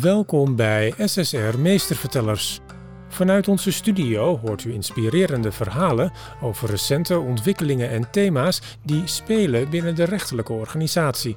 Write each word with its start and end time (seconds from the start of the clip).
Welkom 0.00 0.56
bij 0.56 0.94
SSR 0.98 1.58
Meestervertellers. 1.58 2.60
Vanuit 3.08 3.48
onze 3.48 3.72
studio 3.72 4.38
hoort 4.38 4.64
u 4.64 4.72
inspirerende 4.72 5.52
verhalen 5.52 6.12
over 6.40 6.70
recente 6.70 7.18
ontwikkelingen 7.18 7.90
en 7.90 8.10
thema's 8.10 8.60
die 8.84 9.02
spelen 9.06 9.70
binnen 9.70 9.94
de 9.94 10.04
rechterlijke 10.04 10.52
organisatie. 10.52 11.36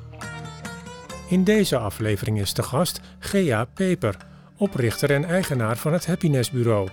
In 1.29 1.43
deze 1.43 1.77
aflevering 1.77 2.39
is 2.39 2.53
de 2.53 2.63
gast 2.63 2.99
Gea 3.19 3.65
Peper, 3.65 4.17
oprichter 4.57 5.11
en 5.11 5.25
eigenaar 5.25 5.77
van 5.77 5.93
het 5.93 6.07
Happiness 6.07 6.51
Bureau. 6.51 6.89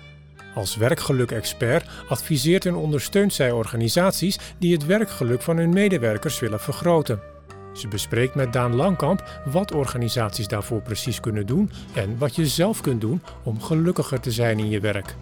Als 0.54 0.76
werkgeluk-expert 0.76 1.88
adviseert 2.08 2.66
en 2.66 2.74
ondersteunt 2.74 3.34
zij 3.34 3.50
organisaties 3.50 4.38
die 4.58 4.72
het 4.72 4.86
werkgeluk 4.86 5.42
van 5.42 5.56
hun 5.56 5.72
medewerkers 5.72 6.40
willen 6.40 6.60
vergroten. 6.60 7.34
Ze 7.75 7.88
bespreekt 7.88 8.34
met 8.34 8.52
Daan 8.52 8.75
Langkamp 8.75 9.41
wat 9.45 9.72
organisaties 9.72 10.48
daarvoor 10.48 10.82
precies 10.82 11.20
kunnen 11.20 11.46
doen 11.46 11.70
en 11.95 12.19
wat 12.19 12.37
je 12.37 12.47
zelf 12.47 12.80
kunt 12.80 13.00
doen 13.00 13.23
om 13.42 13.60
gelukkiger 13.60 14.20
te 14.20 14.30
zijn 14.30 14.59
in 14.59 14.69
je 14.69 14.80
werk. 14.80 15.16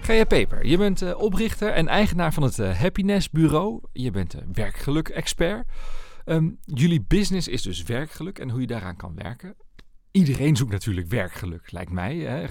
Gea 0.00 0.24
Peper, 0.24 0.66
je 0.66 0.76
bent 0.76 1.02
uh, 1.02 1.20
oprichter 1.20 1.72
en 1.72 1.88
eigenaar 1.88 2.32
van 2.32 2.42
het 2.42 2.58
uh, 2.58 2.78
Happiness 2.78 3.30
Bureau. 3.30 3.80
Je 3.92 4.10
bent 4.10 4.34
een 4.34 4.52
werkgeluk-expert. 4.52 5.68
Um, 6.24 6.58
jullie 6.64 7.04
business 7.08 7.48
is 7.48 7.62
dus 7.62 7.82
werkgeluk 7.82 8.38
en 8.38 8.50
hoe 8.50 8.60
je 8.60 8.66
daaraan 8.66 8.96
kan 8.96 9.14
werken. 9.14 9.54
Iedereen 10.10 10.56
zoekt 10.56 10.72
natuurlijk 10.72 11.08
werkgeluk, 11.08 11.72
lijkt 11.72 11.92
mij. 11.92 12.16
Hè? 12.16 12.46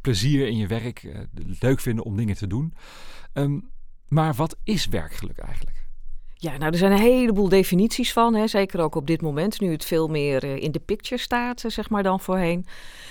Plezier 0.00 0.46
in 0.46 0.56
je 0.56 0.66
werk, 0.66 1.26
leuk 1.60 1.80
vinden 1.80 2.04
om 2.04 2.16
dingen 2.16 2.36
te 2.36 2.46
doen. 2.46 2.74
Um, 3.32 3.70
maar 4.08 4.34
wat 4.34 4.56
is 4.62 4.86
werkgeluk 4.86 5.38
eigenlijk? 5.38 5.83
Ja, 6.44 6.56
nou, 6.56 6.72
er 6.72 6.78
zijn 6.78 6.92
een 6.92 6.98
heleboel 6.98 7.48
definities 7.48 8.12
van. 8.12 8.34
Hè, 8.34 8.46
zeker 8.46 8.80
ook 8.80 8.94
op 8.94 9.06
dit 9.06 9.22
moment, 9.22 9.60
nu 9.60 9.72
het 9.72 9.84
veel 9.84 10.08
meer 10.08 10.44
uh, 10.44 10.56
in 10.56 10.72
de 10.72 10.78
picture 10.78 11.20
staat, 11.20 11.64
uh, 11.64 11.70
zeg 11.70 11.90
maar 11.90 12.02
dan 12.02 12.20
voorheen. 12.20 12.66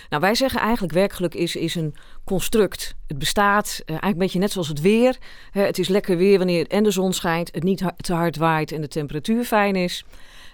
Nou, 0.10 0.22
wij 0.22 0.36
zeggen 0.36 0.60
eigenlijk 0.60 0.94
werkgeluk 0.94 1.34
is, 1.34 1.56
is 1.56 1.76
een 1.76 1.96
construct. 2.24 2.96
Het 3.08 3.18
bestaat 3.18 3.68
uh, 3.68 3.82
eigenlijk 3.86 4.14
een 4.14 4.18
beetje 4.18 4.40
net 4.40 4.52
zoals 4.52 4.68
het 4.68 4.82
weer. 4.82 5.18
het 5.52 5.80
is 5.80 5.88
lekker 5.88 6.18
weer 6.18 6.38
wanneer 6.38 6.68
en 6.68 6.84
de 6.84 6.92
zon 6.92 7.14
schijnt, 7.14 7.50
het 7.54 7.64
niet 7.64 7.84
te 7.98 8.14
hard 8.14 8.38
waait 8.38 8.72
en 8.72 8.82
de 8.82 8.88
temperatuur 8.88 9.44
fijn 9.44 9.76
is. 9.76 10.06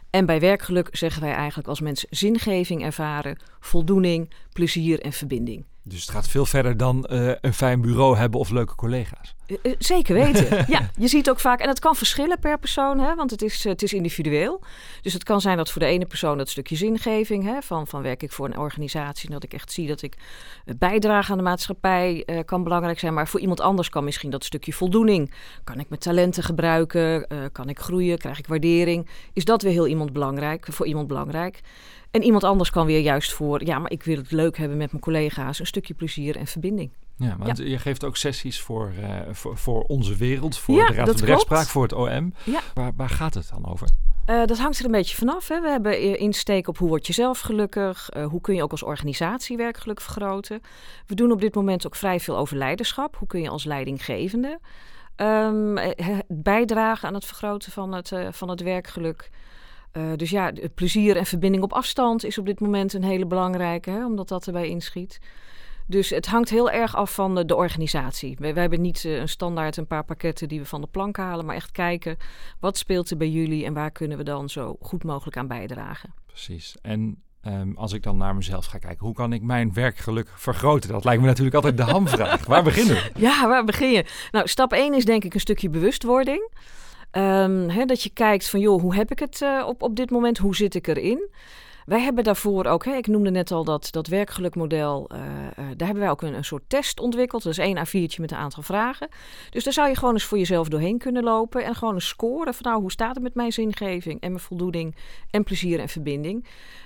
En 0.09 0.25
bij 0.25 0.39
werkgeluk 0.39 0.88
zeggen 0.91 1.21
wij 1.21 1.33
eigenlijk 1.33 1.67
als 1.67 1.80
mensen 1.80 2.08
zingeving 2.09 2.83
ervaren, 2.83 3.39
voldoening, 3.59 4.33
plezier 4.53 4.99
en 4.99 5.11
verbinding. 5.14 5.66
Dus 5.83 6.02
het 6.02 6.09
gaat 6.09 6.27
veel 6.27 6.45
verder 6.45 6.77
dan 6.77 7.05
een 7.08 7.53
fijn 7.53 7.81
bureau 7.81 8.17
hebben 8.17 8.39
of 8.39 8.49
leuke 8.49 8.75
collega's. 8.75 9.36
Uh, 9.50 9.73
zeker 9.78 10.14
weten. 10.14 10.66
ja, 10.75 10.89
je 10.97 11.08
ziet 11.08 11.30
ook 11.30 11.39
vaak, 11.39 11.59
en 11.59 11.67
het 11.67 11.80
kan 11.80 11.95
verschillen 11.95 12.39
per 12.39 12.59
persoon, 12.59 13.00
hè, 13.00 13.16
want 13.16 13.31
het 13.31 13.42
is, 13.42 13.64
het 13.64 13.83
is 13.83 13.94
individueel. 13.94 14.61
Dus 15.02 15.14
het 15.14 15.23
kan 15.23 15.42
zijn 15.42 15.58
dat 15.58 15.72
voor 15.72 15.81
de 15.81 15.88
ene 15.88 16.05
persoon 16.05 16.38
dat 16.38 16.50
stukje 16.50 16.75
zingeving, 16.75 17.44
hè, 17.44 17.61
van, 17.61 17.88
van 17.88 18.02
werk 18.02 18.23
ik 18.23 18.31
voor 18.31 18.45
een 18.45 18.58
organisatie 18.58 19.27
en 19.27 19.33
dat 19.33 19.44
ik 19.44 19.53
echt 19.53 19.72
zie 19.72 19.88
dat 19.88 20.02
ik 20.02 20.17
bijdrage 20.77 21.31
aan 21.31 21.38
de 21.38 21.44
maatschappij, 21.44 22.23
uh, 22.25 22.39
kan 22.45 22.64
belangrijk 22.64 23.00
zijn. 23.00 23.14
Maar 23.14 23.27
voor 23.27 23.39
iemand 23.39 23.59
anders 23.59 23.89
kan 23.89 24.03
misschien 24.03 24.30
dat 24.30 24.44
stukje 24.44 24.73
voldoening. 24.73 25.33
Kan 25.64 25.80
ik 25.80 25.89
mijn 25.89 26.02
talenten 26.02 26.44
gebruiken? 26.44 27.27
kan 27.52 27.70
ik 27.70 27.80
groeien? 27.80 28.17
Krijg 28.17 28.39
ik 28.39 28.47
waardering? 28.47 29.09
Is 29.33 29.45
dat 29.45 29.61
weer 29.61 29.72
heel 29.72 29.88
iemand 29.88 30.14
belangrijk, 30.14 30.67
voor 30.70 30.86
iemand 30.86 31.08
belangrijk? 31.08 31.61
En 32.11 32.23
iemand 32.23 32.44
anders 32.44 32.70
kan 32.70 32.86
weer 32.86 33.00
juist 33.00 33.33
voor, 33.33 33.66
ja, 33.66 33.80
maar 33.80 33.92
ik 33.92 34.03
wil 34.03 34.17
het 34.17 34.31
leuk 34.31 34.58
hebben 34.58 34.77
met 34.77 34.92
mijn 34.92 35.03
collega's, 35.03 35.59
een 35.59 35.66
stukje 35.66 35.94
plezier 35.94 36.36
en 36.36 36.47
verbinding. 36.47 36.92
Ja, 37.19 37.35
want 37.37 37.57
ja. 37.57 37.63
je 37.63 37.79
geeft 37.79 38.03
ook 38.03 38.17
sessies 38.17 38.61
voor, 38.61 38.93
uh, 38.99 39.19
voor, 39.31 39.57
voor, 39.57 39.81
onze 39.81 40.15
wereld, 40.15 40.57
voor 40.57 40.75
ja, 40.75 40.87
de 40.87 40.93
Raad 40.93 41.07
van 41.07 41.17
de 41.17 41.25
Rechtspraak, 41.25 41.65
voor 41.65 41.83
het 41.83 41.93
OM. 41.93 42.33
Ja. 42.43 42.59
Waar, 42.73 42.91
waar 42.95 43.09
gaat 43.09 43.33
het 43.33 43.49
dan 43.49 43.71
over? 43.71 43.87
Uh, 44.29 44.45
dat 44.45 44.57
hangt 44.57 44.79
er 44.79 44.85
een 44.85 44.91
beetje 44.91 45.15
vanaf. 45.15 45.47
Hè. 45.47 45.61
We 45.61 45.69
hebben 45.69 46.19
insteek 46.19 46.67
op 46.67 46.77
hoe 46.77 46.87
word 46.87 47.07
je 47.07 47.13
zelf 47.13 47.39
gelukkig, 47.39 48.09
uh, 48.17 48.25
hoe 48.25 48.41
kun 48.41 48.55
je 48.55 48.63
ook 48.63 48.71
als 48.71 48.83
organisatie 48.83 49.57
werkgeluk 49.57 50.01
vergroten. 50.01 50.61
We 51.05 51.15
doen 51.15 51.31
op 51.31 51.41
dit 51.41 51.55
moment 51.55 51.85
ook 51.85 51.95
vrij 51.95 52.19
veel 52.19 52.37
over 52.37 52.57
leiderschap. 52.57 53.15
Hoe 53.15 53.27
kun 53.27 53.41
je 53.41 53.49
als 53.49 53.63
leidinggevende 53.63 54.59
um, 55.15 55.77
bijdragen 56.27 57.08
aan 57.08 57.13
het 57.13 57.25
vergroten 57.25 57.71
van 57.71 57.93
het, 57.93 58.11
van 58.31 58.49
het 58.49 58.61
werkgeluk. 58.61 59.29
Uh, 59.93 60.03
dus 60.15 60.29
ja, 60.29 60.52
plezier 60.75 61.15
en 61.17 61.25
verbinding 61.25 61.63
op 61.63 61.73
afstand 61.73 62.23
is 62.23 62.37
op 62.37 62.45
dit 62.45 62.59
moment 62.59 62.93
een 62.93 63.03
hele 63.03 63.25
belangrijke, 63.25 63.89
hè, 63.89 64.05
omdat 64.05 64.27
dat 64.27 64.47
erbij 64.47 64.67
inschiet. 64.67 65.19
Dus 65.89 66.10
het 66.10 66.26
hangt 66.26 66.50
heel 66.50 66.72
erg 66.72 66.95
af 66.95 67.14
van 67.14 67.36
de, 67.36 67.45
de 67.45 67.55
organisatie. 67.55 68.36
Wij, 68.39 68.54
wij, 68.54 68.61
hebben 68.61 68.82
niet 68.82 69.04
uh, 69.04 69.17
een 69.17 69.30
standaard 69.30 69.77
een 69.77 69.88
paar 69.88 70.04
pakketten 70.04 70.48
die 70.48 70.60
we 70.60 70.66
van 70.66 70.82
de 70.82 70.88
plank 70.88 71.17
halen, 71.17 71.45
maar 71.45 71.55
echt 71.55 71.72
kijken 71.72 72.17
wat 72.60 72.77
speelt 72.77 73.10
er 73.10 73.17
bij 73.17 73.30
jullie 73.30 73.66
en 73.66 73.73
waar 73.73 73.92
kunnen 73.92 74.17
we 74.17 74.23
dan 74.23 74.50
zo 74.50 74.76
goed 74.82 75.04
mogelijk 75.04 75.38
aan 75.38 75.48
bijdragen. 75.48 76.14
Precies. 76.26 76.76
En 76.82 77.23
um, 77.48 77.77
als 77.77 77.94
ik 77.94 78.04
dan 78.04 78.17
naar 78.17 78.36
mezelf 78.36 78.66
ga 78.66 78.77
kijken, 78.77 79.05
hoe 79.05 79.16
kan 79.16 79.33
ik 79.33 79.42
mijn 79.42 79.73
werkgeluk 79.73 80.30
vergroten? 80.36 80.89
Dat 80.89 81.04
lijkt 81.04 81.22
me 81.22 81.27
natuurlijk 81.27 81.55
altijd 81.55 81.77
de 81.77 81.83
hamvraag. 81.83 82.45
waar 82.45 82.64
beginnen 82.64 82.95
we? 82.95 83.11
Ja, 83.27 83.48
waar 83.48 83.64
begin 83.64 83.92
je? 83.92 84.06
Nou, 84.32 84.48
stap 84.48 84.73
1 84.73 84.94
is 84.94 85.06
denk 85.06 85.23
ik 85.23 85.33
een 85.33 85.39
stukje 85.39 85.70
bewustwording. 85.70 86.52
Um, 87.11 87.88
dat 87.88 88.04
je 88.04 88.10
kijkt 88.10 88.50
van, 88.50 88.60
joh, 88.60 88.82
hoe 88.82 88.95
heb 88.95 89.11
ik 89.11 89.20
het 89.20 89.42
uh, 89.42 89.64
op, 89.67 89.82
op 89.82 89.95
dit 89.95 90.10
moment? 90.10 90.38
Hoe 90.38 90.56
zit 90.56 90.76
ik 90.76 90.88
erin? 90.88 91.30
Wij 91.85 92.01
hebben 92.01 92.23
daarvoor 92.23 92.65
ook, 92.65 92.85
hè, 92.85 92.95
ik 92.95 93.07
noemde 93.07 93.31
net 93.31 93.51
al 93.51 93.63
dat, 93.63 93.87
dat 93.91 94.07
werkgelukmodel, 94.07 95.09
uh, 95.11 95.17
uh, 95.19 95.25
daar 95.55 95.87
hebben 95.87 95.99
wij 95.99 96.09
ook 96.09 96.21
een, 96.21 96.33
een, 96.33 96.45
soort 96.45 96.63
test 96.67 96.99
ontwikkeld. 96.99 97.43
Dat 97.43 97.51
is 97.51 97.57
één 97.57 97.77
A4'tje 97.77 98.21
met 98.21 98.31
een 98.31 98.37
aantal 98.37 98.63
vragen. 98.63 99.07
Dus 99.49 99.63
daar 99.63 99.73
zou 99.73 99.89
je 99.89 99.95
gewoon 99.95 100.13
eens 100.13 100.23
voor 100.23 100.37
jezelf 100.37 100.67
doorheen 100.67 100.97
kunnen 100.97 101.23
lopen 101.23 101.63
en 101.63 101.75
gewoon 101.75 101.93
eens 101.93 102.07
scoren 102.07 102.53
van 102.53 102.65
nou, 102.71 102.81
hoe 102.81 102.91
staat 102.91 103.13
het 103.13 103.23
met 103.23 103.35
mijn 103.35 103.51
zingeving 103.51 104.21
en 104.21 104.31
mijn 104.31 104.43
voldoening 104.43 104.95
en 105.29 105.43
plezier 105.43 105.79
en 105.79 105.89
verbinding. 105.89 106.45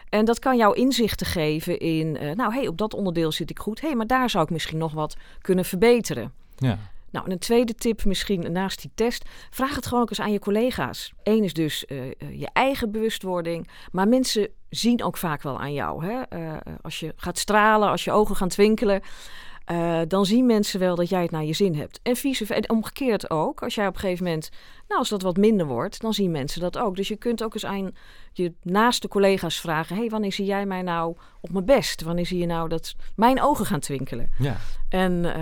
En 0.10 0.26
dat 0.26 0.40
kan 0.40 0.58
jou 0.58 0.76
inzichten 0.76 1.26
geven 1.26 1.80
in, 1.80 2.24
uh, 2.24 2.32
nou, 2.32 2.54
hey, 2.54 2.68
op 2.68 2.78
dat 2.78 2.94
onderdeel 2.94 3.32
zit 3.32 3.50
ik 3.50 3.60
goed. 3.60 3.82
Hé, 3.82 3.88
hey, 3.88 3.96
maar 3.96 4.08
daar 4.08 4.30
zou 4.30 4.44
ik 4.44 4.50
misschien 4.50 4.78
nog 4.78 4.94
wat 4.94 5.16
kunnen 5.42 5.66
verbeteren. 5.66 6.34
Ja. 6.58 6.80
Nou, 7.14 7.26
en 7.26 7.32
een 7.32 7.40
tweede 7.40 7.76
tip 7.76 8.06
misschien 8.06 8.52
naast 8.52 8.82
die 8.82 8.92
test. 8.96 9.30
Vraag 9.50 9.76
het 9.76 9.86
gewoon 9.86 10.04
ook 10.04 10.10
eens 10.10 10.22
aan 10.22 10.32
je 10.32 10.40
collega's. 10.40 11.14
Eén 11.24 11.44
is 11.44 11.54
dus 11.54 11.86
uh, 11.88 12.12
je 12.40 12.50
eigen 12.54 12.92
bewustwording. 12.92 13.68
Maar 13.92 14.08
mensen 14.08 14.48
zien 14.70 15.04
ook 15.04 15.18
vaak 15.18 15.42
wel 15.42 15.60
aan 15.60 15.74
jou. 15.74 16.06
Hè? 16.06 16.40
Uh, 16.40 16.58
als 16.82 17.00
je 17.00 17.14
gaat 17.16 17.38
stralen, 17.38 17.90
als 17.90 18.04
je 18.04 18.12
ogen 18.12 18.36
gaan 18.36 18.48
twinkelen. 18.48 19.02
Uh, 19.72 20.02
dan 20.08 20.26
zien 20.26 20.46
mensen 20.46 20.80
wel 20.80 20.96
dat 20.96 21.10
jij 21.10 21.22
het 21.22 21.32
naar 21.32 21.44
je 21.44 21.54
zin 21.54 21.76
hebt. 21.76 22.00
En 22.04 22.16
vice. 22.16 22.54
En 22.54 22.70
omgekeerd 22.70 23.30
ook. 23.30 23.64
Als 23.64 23.76
jij 23.76 23.88
op 23.88 23.94
een 23.94 24.00
gegeven 24.00 24.26
moment, 24.26 24.50
nou, 24.88 25.00
als 25.00 25.10
dat 25.10 25.22
wat 25.22 25.38
minder 25.38 25.66
wordt, 25.66 26.02
dan 26.02 26.14
zien 26.14 26.32
mensen 26.32 26.62
dat 26.62 26.78
ook. 26.78 26.96
Dus 26.96 27.08
je 27.08 27.16
kunt 27.16 27.44
ook 27.44 27.54
eens 27.54 27.66
aan 27.66 27.92
je 28.34 28.54
naaste 28.62 29.08
collega's 29.08 29.60
vragen: 29.60 29.96
hey, 29.96 30.10
wanneer 30.10 30.34
zie 30.34 30.46
jij 30.46 30.66
mij 30.66 30.82
nou 30.82 31.16
op 31.42 31.52
mijn 31.52 31.66
best? 31.66 32.02
Wanneer 32.02 32.26
zie 32.26 32.40
je 32.40 32.46
nou 32.46 32.70
dat 32.70 32.96
mijn 33.16 33.42
ogen 33.42 33.66
gaan 33.66 33.80
twinkelen? 33.80 34.30
Ja. 34.38 34.58
En 34.90 35.12
uh, 35.12 35.34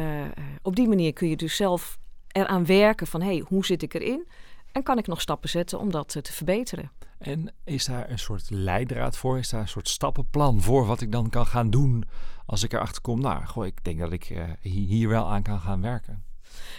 op 0.62 0.76
die 0.76 0.88
manier 0.88 1.14
kun 1.14 1.30
je 1.30 1.36
dus 1.36 1.56
zelf 1.56 1.98
eraan 2.32 2.66
werken 2.66 3.08
van: 3.08 3.22
hey, 3.22 3.44
hoe 3.48 3.66
zit 3.66 3.82
ik 3.82 3.94
erin? 3.94 4.28
En 4.72 4.84
kan 4.84 4.98
ik 4.98 5.08
nog 5.08 5.22
stappen 5.22 5.50
zetten 5.50 5.80
om 5.80 5.92
dat 5.92 6.24
te 6.24 6.34
verbeteren? 6.34 6.92
En 7.18 7.54
is 7.64 7.86
daar 7.86 8.10
een 8.10 8.20
soort 8.20 8.50
leidraad 8.50 9.18
voor? 9.18 9.38
Is 9.38 9.50
daar 9.50 9.62
een 9.62 9.68
soort 9.68 9.88
stappenplan 9.88 10.62
voor 10.62 10.86
wat 10.86 11.02
ik 11.02 11.12
dan 11.12 11.30
kan 11.30 11.46
gaan 11.46 11.70
doen 11.70 12.04
als 12.46 12.64
ik 12.64 12.74
erachter 12.74 13.02
kom? 13.02 13.22
Nou, 13.22 13.46
goh, 13.46 13.66
ik 13.66 13.84
denk 13.84 14.00
dat 14.00 14.12
ik 14.12 14.30
uh, 14.30 14.44
hier 14.62 15.10
wel 15.10 15.32
aan 15.32 15.44
kan 15.44 15.60
gaan 15.60 15.82
werken. 15.82 16.24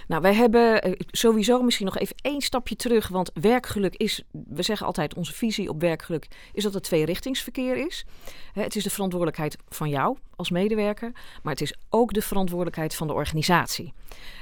Nou, 0.08 0.22
wij 0.22 0.34
hebben 0.34 0.88
uh, 0.88 0.94
sowieso 1.10 1.62
misschien 1.62 1.86
nog 1.86 1.98
even 1.98 2.16
één 2.22 2.40
stapje 2.40 2.76
terug. 2.76 3.08
Want 3.08 3.30
werkgeluk 3.34 3.96
is, 3.96 4.22
we 4.30 4.62
zeggen 4.62 4.86
altijd, 4.86 5.14
onze 5.14 5.32
visie 5.32 5.68
op 5.68 5.80
werkgeluk 5.80 6.28
is 6.52 6.62
dat 6.62 6.74
het 6.74 6.82
tweerichtingsverkeer 6.82 7.86
is. 7.86 8.04
Het 8.52 8.76
is 8.76 8.82
de 8.82 8.90
verantwoordelijkheid 8.90 9.56
van 9.68 9.88
jou 9.88 10.16
als 10.36 10.50
medewerker, 10.50 11.12
maar 11.42 11.52
het 11.52 11.62
is 11.62 11.74
ook 11.88 12.12
de 12.12 12.22
verantwoordelijkheid 12.22 12.94
van 12.94 13.06
de 13.06 13.12
organisatie. 13.12 13.92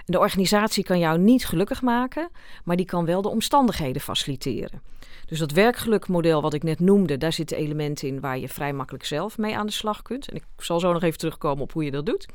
De 0.05 0.19
organisatie 0.19 0.85
kan 0.85 0.99
jou 0.99 1.19
niet 1.19 1.47
gelukkig 1.47 1.83
maken, 1.83 2.31
maar 2.65 2.77
die 2.77 2.87
kan 2.87 3.05
wel 3.05 3.23
de 3.23 3.29
omstandigheden 3.29 4.03
faciliteren. 4.03 4.83
Dus 5.27 5.39
dat 5.39 5.53
werkgelukmodel 5.53 6.43
wat 6.43 6.55
ik 6.55 6.63
net 6.63 6.81
noemde, 6.81 7.19
daar 7.19 7.33
zitten 7.33 7.57
elementen 7.57 8.09
in 8.09 8.21
waar 8.21 8.39
je 8.39 8.49
vrij 8.49 8.73
makkelijk 8.73 9.05
zelf 9.05 9.39
mee 9.39 9.57
aan 9.57 9.67
de 9.67 9.73
slag 9.73 10.03
kunt. 10.03 10.29
En 10.29 10.37
ik 10.37 10.45
zal 10.57 10.81
zo 10.81 10.93
nog 10.93 11.03
even 11.03 11.19
terugkomen 11.19 11.63
op 11.63 11.73
hoe 11.73 11.85
je 11.85 11.91
dat 11.91 12.07
doet. 12.07 12.27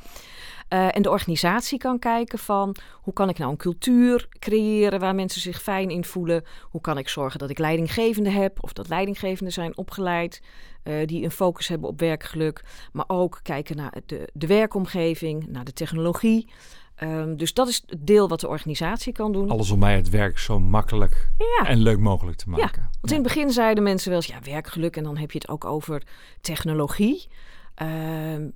Uh, 0.70 0.96
en 0.96 1.02
de 1.02 1.10
organisatie 1.10 1.78
kan 1.78 2.00
kijken 2.00 2.40
van 2.40 2.76
hoe 2.94 3.14
kan 3.14 3.30
ik 3.30 3.38
nou 3.38 3.52
een 3.52 3.58
cultuur 3.58 4.28
creëren 4.40 5.00
waar 5.00 5.16
mensen 5.16 5.42
zich 5.42 5.62
fijn 5.62 5.90
in 5.90 6.06
voelen? 6.06 6.44
Hoe 6.62 6.82
kan 6.82 6.98
ik 6.98 7.10
zorgen 7.10 7.40
dat 7.40 7.50
ik 7.50 7.58
leidinggevenden 7.58 8.34
heb 8.34 8.64
of 8.64 8.74
dat 8.74 8.90
leidinggevenden 8.90 9.54
zijn 9.54 9.78
opgeleid 9.78 10.42
uh, 10.84 11.08
die 11.08 11.24
een 11.24 11.32
focus 11.32 11.68
hebben 11.68 11.90
op 11.90 12.00
werkgeluk, 12.00 12.64
maar 12.92 13.06
ook 13.08 13.40
kijken 13.44 13.76
naar 13.76 13.94
de, 14.06 14.30
de 14.34 14.48
werkomgeving, 14.48 15.48
naar 15.48 15.64
de 15.64 15.74
technologie. 15.74 16.48
Um, 17.04 17.38
dus 17.38 17.54
dat 17.54 17.68
is 17.68 17.84
het 17.86 18.08
deel 18.08 18.28
wat 18.30 18.40
de 18.40 18.48
organisatie 18.48 19.14
kan 19.14 19.32
doen. 19.32 19.50
Alles 19.50 19.72
om 19.72 19.80
mij 19.80 19.96
het 19.96 20.10
werk 20.10 20.40
zo 20.40 20.60
makkelijk 20.60 21.30
ja. 21.38 21.68
en 21.68 21.78
leuk 21.78 22.00
mogelijk 22.00 22.38
te 22.38 22.50
maken. 22.50 22.82
Ja, 22.82 22.90
want 23.02 23.14
in 23.14 23.24
het 23.24 23.28
begin 23.28 23.52
zeiden 23.52 23.84
mensen 23.84 24.10
wel 24.10 24.18
eens, 24.18 24.28
ja, 24.28 24.40
werkgeluk 24.52 24.96
en 24.96 25.04
dan 25.04 25.18
heb 25.18 25.32
je 25.32 25.38
het 25.38 25.50
ook 25.50 25.66
over 25.66 26.04
technologie. 26.42 27.28
Uh, 27.82 27.88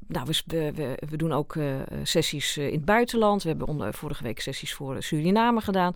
nou, 0.07 0.25
we, 0.25 0.43
we, 0.45 0.97
we, 1.09 1.17
doen 1.17 1.31
ook 1.31 1.55
uh, 1.55 1.75
sessies 2.03 2.57
uh, 2.57 2.67
in 2.67 2.73
het 2.73 2.85
buitenland. 2.85 3.43
We 3.43 3.49
hebben 3.49 3.67
onder, 3.67 3.93
vorige 3.93 4.23
week 4.23 4.39
sessies 4.39 4.73
voor 4.73 5.03
Suriname 5.03 5.61
gedaan. 5.61 5.95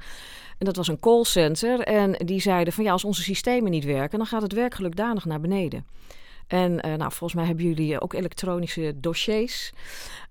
En 0.57 0.65
dat 0.65 0.75
was 0.75 0.87
een 0.87 0.99
callcenter. 0.99 1.79
En 1.79 2.11
die 2.11 2.41
zeiden 2.41 2.73
van 2.73 2.83
ja, 2.83 2.91
als 2.91 3.03
onze 3.03 3.21
systemen 3.21 3.71
niet 3.71 3.85
werken, 3.85 4.17
dan 4.17 4.27
gaat 4.27 4.41
het 4.41 4.53
werkgeluk 4.53 4.95
danig 4.95 5.25
naar 5.25 5.39
beneden. 5.39 5.85
En 6.47 6.75
nou, 6.75 7.11
volgens 7.11 7.33
mij 7.33 7.45
hebben 7.45 7.65
jullie 7.65 8.01
ook 8.01 8.13
elektronische 8.13 8.93
dossiers. 8.95 9.71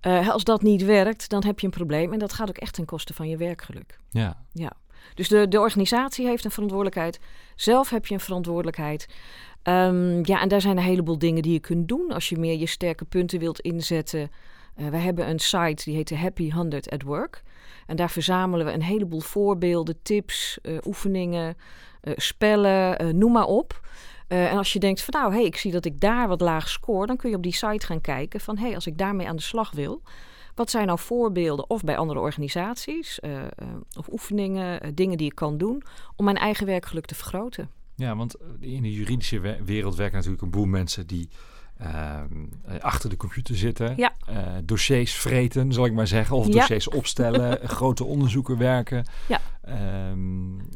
als 0.01 0.43
dat 0.43 0.61
niet 0.61 0.83
werkt, 0.83 1.29
dan 1.29 1.43
heb 1.43 1.59
je 1.59 1.65
een 1.65 1.73
probleem. 1.73 2.13
En 2.13 2.19
dat 2.19 2.33
gaat 2.33 2.49
ook 2.49 2.57
echt 2.57 2.73
ten 2.73 2.85
koste 2.85 3.13
van 3.13 3.29
je 3.29 3.37
werkgeluk. 3.37 3.97
Ja. 4.09 4.37
ja. 4.51 4.71
Dus 5.15 5.27
de, 5.27 5.47
de 5.47 5.59
organisatie 5.59 6.27
heeft 6.27 6.45
een 6.45 6.51
verantwoordelijkheid. 6.51 7.19
Zelf 7.55 7.89
heb 7.89 8.05
je 8.05 8.13
een 8.13 8.19
verantwoordelijkheid. 8.19 9.07
Um, 9.63 10.25
ja, 10.25 10.41
en 10.41 10.47
daar 10.47 10.61
zijn 10.61 10.77
een 10.77 10.83
heleboel 10.83 11.17
dingen 11.17 11.41
die 11.41 11.53
je 11.53 11.59
kunt 11.59 11.87
doen 11.87 12.11
als 12.11 12.29
je 12.29 12.37
meer 12.37 12.57
je 12.57 12.65
sterke 12.65 13.05
punten 13.05 13.39
wilt 13.39 13.59
inzetten. 13.59 14.31
Uh, 14.77 14.87
wij 14.87 14.99
hebben 14.99 15.29
een 15.29 15.39
site 15.39 15.83
die 15.83 15.95
heet 15.95 16.07
de 16.07 16.17
Happy 16.17 16.51
100 16.51 16.89
at 16.89 17.01
Work. 17.01 17.43
En 17.87 17.95
daar 17.95 18.09
verzamelen 18.09 18.65
we 18.65 18.71
een 18.71 18.81
heleboel 18.81 19.19
voorbeelden, 19.19 19.95
tips, 20.01 20.59
uh, 20.61 20.77
oefeningen, 20.85 21.55
uh, 22.03 22.13
spellen, 22.15 23.17
noem 23.17 23.31
maar 23.31 23.45
op. 23.45 23.81
en 24.27 24.57
als 24.57 24.73
je 24.73 24.79
denkt 24.79 25.01
van 25.01 25.21
nou, 25.21 25.33
hey, 25.33 25.45
ik 25.45 25.55
zie 25.55 25.71
dat 25.71 25.85
ik 25.85 26.01
daar 26.01 26.27
wat 26.27 26.41
laag 26.41 26.69
score, 26.69 27.05
dan 27.05 27.17
kun 27.17 27.29
je 27.29 27.35
op 27.35 27.43
die 27.43 27.53
site 27.53 27.85
gaan 27.85 28.01
kijken 28.01 28.39
van 28.39 28.57
hé, 28.57 28.65
hey, 28.65 28.75
als 28.75 28.87
ik 28.87 28.97
daarmee 28.97 29.27
aan 29.27 29.35
de 29.35 29.41
slag 29.41 29.71
wil, 29.71 30.01
wat 30.55 30.69
zijn 30.69 30.87
nou 30.87 30.99
voorbeelden 30.99 31.69
of 31.69 31.83
bij 31.83 31.97
andere 31.97 32.19
organisaties 32.19 33.19
of 33.97 34.11
oefeningen, 34.11 34.95
dingen 34.95 35.17
die 35.17 35.27
ik 35.27 35.35
kan 35.35 35.57
doen 35.57 35.83
om 36.15 36.25
mijn 36.25 36.37
eigen 36.37 36.65
werkgeluk 36.65 37.05
te 37.05 37.15
vergroten? 37.15 37.82
Ja, 38.03 38.15
want 38.15 38.35
in 38.59 38.81
de 38.81 38.93
juridische 38.93 39.63
wereld 39.63 39.95
werken 39.95 40.15
natuurlijk 40.15 40.43
een 40.43 40.49
boel 40.49 40.65
mensen 40.65 41.07
die 41.07 41.29
Ehm, 41.77 42.45
eh, 42.65 42.79
achter 42.79 43.09
de 43.09 43.17
computer 43.17 43.55
zitten, 43.55 43.93
ja. 43.97 44.13
uh, 44.29 44.37
dossiers 44.63 45.13
vreten, 45.13 45.73
zal 45.73 45.85
ik 45.85 45.93
maar 45.93 46.07
zeggen, 46.07 46.35
of 46.35 46.47
dossiers 46.47 46.89
opstellen, 46.99 47.69
grote 47.69 48.03
onderzoeken 48.03 48.57
werken. 48.57 49.05
Ja. 49.27 49.41
Um, 50.09 50.69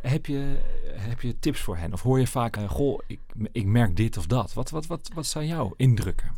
heb, 0.00 0.26
je, 0.26 0.56
heb 0.92 1.20
je 1.20 1.38
tips 1.38 1.60
voor 1.60 1.76
hen? 1.76 1.92
Of 1.92 2.02
hoor 2.02 2.18
je 2.18 2.26
vaak, 2.26 2.56
goh, 2.68 3.00
ik, 3.06 3.20
ik 3.52 3.64
merk 3.64 3.96
dit 3.96 4.16
of 4.16 4.26
dat. 4.26 4.52
Wat, 4.52 4.70
wat, 4.70 4.86
wat, 4.86 5.10
wat 5.14 5.26
zijn 5.26 5.46
jouw 5.46 5.74
indrukken? 5.76 6.36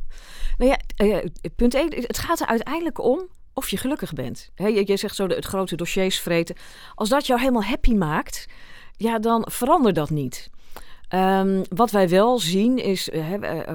Nou 0.58 0.70
ja, 0.97 1.23
punt 1.56 1.75
1, 1.75 1.88
het 1.94 2.19
gaat 2.19 2.41
er 2.41 2.47
uiteindelijk 2.47 3.03
om 3.03 3.29
of 3.53 3.69
je 3.69 3.76
gelukkig 3.76 4.12
bent. 4.12 4.50
He, 4.55 4.67
je, 4.67 4.82
je, 4.87 4.97
zegt 4.97 5.14
zo 5.14 5.26
de, 5.26 5.35
het 5.35 5.44
grote 5.44 5.76
dossiers 5.76 6.20
vreten. 6.20 6.56
Als 6.94 7.08
dat 7.08 7.26
jou 7.26 7.41
helemaal 7.41 7.64
happy 7.64 7.94
maakt, 7.94 8.47
ja, 8.96 9.19
dan 9.19 9.46
verander 9.50 9.93
dat 9.93 10.10
niet. 10.10 10.50
Um, 11.14 11.62
wat 11.69 11.90
wij 11.90 12.08
wel 12.08 12.38
zien 12.38 12.78
is, 12.78 13.08
uh, 13.08 13.32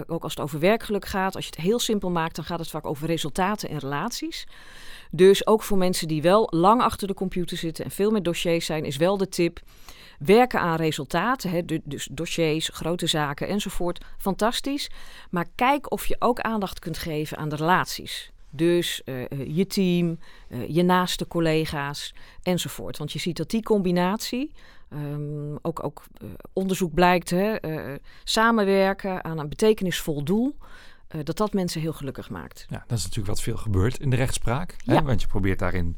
ook 0.08 0.24
als 0.24 0.34
het 0.34 0.44
over 0.44 0.60
werkgeluk 0.60 1.06
gaat, 1.06 1.36
als 1.36 1.46
je 1.46 1.52
het 1.56 1.62
heel 1.66 1.80
simpel 1.80 2.10
maakt, 2.10 2.36
dan 2.36 2.46
gaat 2.46 2.60
het 2.60 2.70
vaak 2.70 2.86
over 2.86 3.08
resultaten 3.08 3.70
en 3.70 3.78
relaties. 3.78 4.48
Dus 5.12 5.48
ook 5.48 5.64
voor 5.64 5.78
mensen 5.78 6.08
die 6.08 6.22
wel 6.22 6.48
lang 6.50 6.82
achter 6.82 7.08
de 7.08 7.14
computer 7.14 7.58
zitten 7.58 7.86
en 7.86 7.92
veel 7.92 8.12
met 8.12 8.24
dossiers 8.24 8.66
zijn, 8.66 8.86
is 8.86 8.98
wel 8.98 9.18
de 9.18 9.30
tip. 9.30 9.60
Werken 10.20 10.60
aan 10.60 10.76
resultaten, 10.76 11.82
dus 11.84 12.08
dossiers, 12.12 12.70
grote 12.74 13.08
zaken 13.08 13.48
enzovoort, 13.48 14.06
fantastisch. 14.18 14.90
Maar 15.30 15.46
kijk 15.56 15.92
of 15.92 16.06
je 16.06 16.16
ook 16.20 16.40
aandacht 16.40 16.80
kunt 16.80 16.98
geven 16.98 17.38
aan 17.38 17.50
de 17.50 17.56
relaties. 17.56 18.32
Dus 18.50 19.02
uh, 19.06 19.26
je 19.56 19.68
team, 19.68 20.20
je 20.68 20.84
naaste 20.84 21.28
collega's 21.28 22.14
enzovoort. 22.44 22.98
Want 22.98 23.12
je 23.12 23.20
ziet 23.20 23.38
dat 23.38 23.50
die 23.50 23.64
combinatie, 23.64 24.52
um, 24.94 25.58
ook, 25.62 25.84
ook 25.84 26.04
uh, 26.24 26.30
onderzoek 26.54 26.94
blijkt, 26.94 27.30
hè, 27.30 27.56
samenwerken 28.24 29.24
aan 29.24 29.40
een 29.40 29.50
betekenisvol 29.50 30.24
doel, 30.24 30.58
dat 31.24 31.38
dat 31.38 31.54
mensen 31.54 31.82
heel 31.82 31.94
gelukkig 31.94 32.30
maakt. 32.30 32.66
Ja, 32.70 32.84
dat 32.88 32.98
is 32.98 33.04
natuurlijk 33.04 33.36
wat 33.36 33.42
veel 33.42 33.58
gebeurt 33.58 34.00
in 34.00 34.10
de 34.10 34.16
rechtspraak. 34.16 34.76
Ja. 34.78 34.94
Hè? 34.94 35.02
Want 35.02 35.22
je 35.22 35.28
probeert 35.28 35.60
daarin 35.60 35.98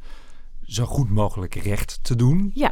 zo 0.62 0.86
goed 0.86 1.10
mogelijk 1.10 1.56
recht 1.56 2.04
te 2.04 2.16
doen. 2.16 2.52
Ja. 2.54 2.72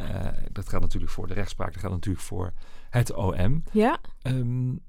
dat 0.52 0.68
geldt 0.68 0.84
natuurlijk 0.84 1.12
voor 1.12 1.26
de 1.26 1.34
rechtspraak, 1.34 1.72
dat 1.72 1.80
geldt 1.80 1.94
natuurlijk 1.94 2.24
voor 2.24 2.52
het 2.90 3.14
OM. 3.14 3.62
Ja. 3.72 3.98
Um, 4.22 4.80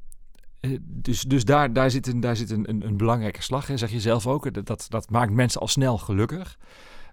eh, 0.64 0.78
dus 0.82 1.22
dus 1.22 1.46
daar, 1.46 1.74
daar 1.74 1.92
zit, 1.92 2.08
een, 2.08 2.20
daar 2.20 2.36
zit 2.36 2.50
een, 2.50 2.70
een, 2.70 2.86
een 2.86 2.98
belangrijke 2.98 3.42
slag 3.42 3.70
in, 3.70 3.78
zeg 3.78 3.92
je 3.92 4.00
zelf 4.00 4.28
ook. 4.28 4.66
Dat, 4.66 4.86
dat 4.90 5.10
maakt 5.10 5.32
mensen 5.32 5.62
al 5.62 5.68
snel 5.68 5.98
gelukkig. 5.98 6.58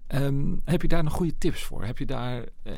Um, 0.08 0.60
heb 0.64 0.82
je 0.82 0.88
daar 0.88 1.04
nog 1.04 1.12
goede 1.12 1.38
tips 1.38 1.64
voor? 1.64 1.84
Heb 1.84 1.98
je 1.98 2.06
daar... 2.06 2.44
Uh... 2.64 2.72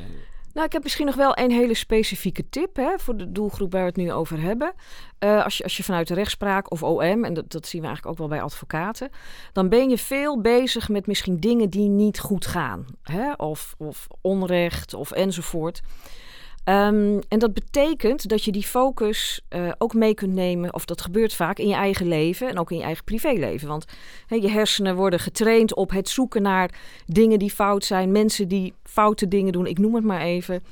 Nou, 0.53 0.65
ik 0.65 0.73
heb 0.73 0.83
misschien 0.83 1.05
nog 1.05 1.15
wel 1.15 1.37
een 1.37 1.51
hele 1.51 1.73
specifieke 1.73 2.49
tip 2.49 2.75
hè, 2.75 2.99
voor 2.99 3.17
de 3.17 3.31
doelgroep 3.31 3.71
waar 3.71 3.81
we 3.81 3.87
het 3.87 3.95
nu 3.95 4.11
over 4.11 4.41
hebben. 4.41 4.73
Uh, 5.19 5.43
als, 5.43 5.57
je, 5.57 5.63
als 5.63 5.77
je 5.77 5.83
vanuit 5.83 6.07
de 6.07 6.13
rechtspraak 6.13 6.71
of 6.71 6.83
OM, 6.83 7.23
en 7.23 7.33
dat, 7.33 7.51
dat 7.51 7.67
zien 7.67 7.81
we 7.81 7.87
eigenlijk 7.87 8.15
ook 8.15 8.27
wel 8.27 8.37
bij 8.37 8.45
advocaten, 8.45 9.09
dan 9.53 9.69
ben 9.69 9.89
je 9.89 9.97
veel 9.97 10.41
bezig 10.41 10.89
met 10.89 11.07
misschien 11.07 11.39
dingen 11.39 11.69
die 11.69 11.89
niet 11.89 12.19
goed 12.19 12.45
gaan. 12.45 12.85
Hè, 13.03 13.31
of, 13.31 13.75
of 13.77 14.07
onrecht 14.21 14.93
of 14.93 15.11
enzovoort. 15.11 15.81
Um, 16.65 17.19
en 17.27 17.39
dat 17.39 17.53
betekent 17.53 18.27
dat 18.27 18.43
je 18.43 18.51
die 18.51 18.63
focus 18.63 19.41
uh, 19.49 19.71
ook 19.77 19.93
mee 19.93 20.13
kunt 20.13 20.33
nemen, 20.33 20.73
of 20.73 20.85
dat 20.85 21.01
gebeurt 21.01 21.33
vaak 21.33 21.57
in 21.57 21.67
je 21.67 21.73
eigen 21.73 22.07
leven 22.07 22.49
en 22.49 22.59
ook 22.59 22.71
in 22.71 22.77
je 22.77 22.83
eigen 22.83 23.03
privéleven. 23.03 23.67
Want 23.67 23.85
je 24.27 24.49
hersenen 24.49 24.95
worden 24.95 25.19
getraind 25.19 25.75
op 25.75 25.91
het 25.91 26.09
zoeken 26.09 26.41
naar 26.41 26.69
dingen 27.05 27.39
die 27.39 27.51
fout 27.51 27.85
zijn, 27.85 28.11
mensen 28.11 28.47
die 28.47 28.73
foute 28.83 29.27
dingen 29.27 29.51
doen, 29.51 29.65
ik 29.65 29.79
noem 29.79 29.95
het 29.95 30.03
maar 30.03 30.21
even. 30.21 30.63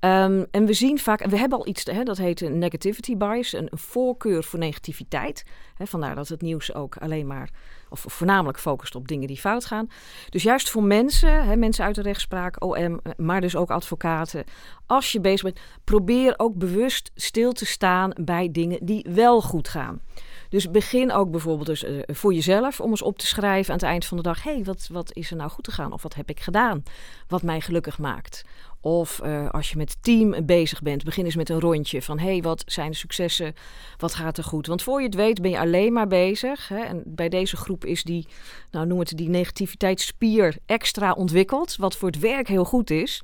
Um, 0.00 0.46
en 0.50 0.66
we 0.66 0.72
zien 0.72 0.98
vaak, 0.98 1.20
en 1.20 1.30
we 1.30 1.38
hebben 1.38 1.58
al 1.58 1.66
iets, 1.66 1.84
dat 1.84 2.16
heet 2.16 2.40
een 2.40 2.58
negativity 2.58 3.16
bias, 3.16 3.52
een, 3.52 3.68
voorkeur 3.70 4.44
voor 4.44 4.58
negativiteit. 4.58 5.44
Vandaar 5.78 6.14
dat 6.14 6.28
het 6.28 6.42
nieuws 6.42 6.74
ook 6.74 6.96
alleen 6.96 7.26
maar, 7.26 7.50
of 7.88 8.04
voornamelijk 8.08 8.58
focust 8.58 8.94
op 8.94 9.08
dingen 9.08 9.26
die 9.26 9.36
fout 9.38 9.64
gaan. 9.64 9.88
Dus 10.28 10.42
juist 10.42 10.70
voor 10.70 10.82
mensen, 10.82 11.44
hè, 11.44 11.56
mensen 11.56 11.84
uit 11.84 11.94
de 11.94 12.02
rechtspraak, 12.02 12.64
OM, 12.64 13.00
maar 13.16 13.40
dus 13.40 13.56
ook 13.56 13.70
advocaten, 13.70 14.44
als 14.86 15.12
je 15.12 15.20
bezig 15.20 15.42
bent, 15.42 15.60
probeer 15.84 16.34
ook 16.36 16.54
bewust 16.54 17.10
stil 17.14 17.52
te 17.52 17.66
staan 17.66 18.12
bij 18.20 18.48
dingen 18.52 18.78
die 18.84 19.06
wel 19.10 19.40
goed 19.42 19.68
gaan. 19.68 20.00
Dus 20.48 20.70
begin 20.70 21.12
ook 21.12 21.30
bijvoorbeeld 21.30 21.66
dus, 21.66 21.84
uh, 21.84 22.02
voor 22.06 22.34
jezelf 22.34 22.80
om 22.80 22.90
eens 22.90 23.02
op 23.02 23.18
te 23.18 23.26
schrijven 23.26 23.72
aan 23.72 23.78
het 23.78 23.88
eind 23.88 24.04
van 24.04 24.16
de 24.16 24.22
dag: 24.22 24.42
hé, 24.42 24.54
hey, 24.54 24.64
wat, 24.64 24.88
wat 24.92 25.14
is 25.14 25.30
er 25.30 25.36
nou 25.36 25.50
goed 25.50 25.64
te 25.64 25.72
gaan? 25.72 25.92
Of 25.92 26.02
wat 26.02 26.14
heb 26.14 26.28
ik 26.28 26.40
gedaan 26.40 26.82
wat 27.28 27.42
mij 27.42 27.60
gelukkig 27.60 27.98
maakt? 27.98 28.44
Of 28.80 29.20
uh, 29.24 29.50
als 29.50 29.70
je 29.70 29.76
met 29.76 29.96
team 30.00 30.46
bezig 30.46 30.82
bent, 30.82 31.04
begin 31.04 31.24
eens 31.24 31.36
met 31.36 31.48
een 31.48 31.60
rondje 31.60 32.02
van 32.02 32.18
hé, 32.18 32.30
hey, 32.30 32.42
wat 32.42 32.62
zijn 32.66 32.90
de 32.90 32.96
successen? 32.96 33.54
Wat 33.96 34.14
gaat 34.14 34.38
er 34.38 34.44
goed? 34.44 34.66
Want 34.66 34.82
voor 34.82 35.00
je 35.00 35.06
het 35.06 35.14
weet 35.14 35.42
ben 35.42 35.50
je 35.50 35.58
alleen 35.58 35.92
maar 35.92 36.06
bezig. 36.06 36.68
Hè? 36.68 36.78
En 36.78 37.02
bij 37.06 37.28
deze 37.28 37.56
groep 37.56 37.84
is 37.84 38.02
die, 38.02 38.26
nou 38.70 38.86
noem 38.86 38.98
het 38.98 39.16
die 39.16 39.28
negativiteitsspier 39.28 40.56
extra 40.66 41.12
ontwikkeld, 41.12 41.76
wat 41.76 41.96
voor 41.96 42.08
het 42.08 42.18
werk 42.18 42.48
heel 42.48 42.64
goed 42.64 42.90
is, 42.90 43.22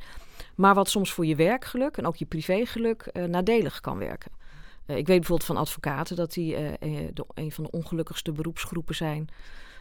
maar 0.54 0.74
wat 0.74 0.90
soms 0.90 1.12
voor 1.12 1.26
je 1.26 1.36
werkgeluk 1.36 1.96
en 1.96 2.06
ook 2.06 2.16
je 2.16 2.24
privégeluk 2.24 3.10
uh, 3.12 3.24
nadelig 3.24 3.80
kan 3.80 3.98
werken. 3.98 4.30
Uh, 4.86 4.96
ik 4.96 5.06
weet 5.06 5.18
bijvoorbeeld 5.18 5.48
van 5.48 5.56
advocaten 5.56 6.16
dat 6.16 6.32
die 6.32 6.56
een 7.34 7.52
van 7.52 7.64
de 7.64 7.70
ongelukkigste 7.70 8.32
beroepsgroepen 8.32 8.94
zijn 8.94 9.28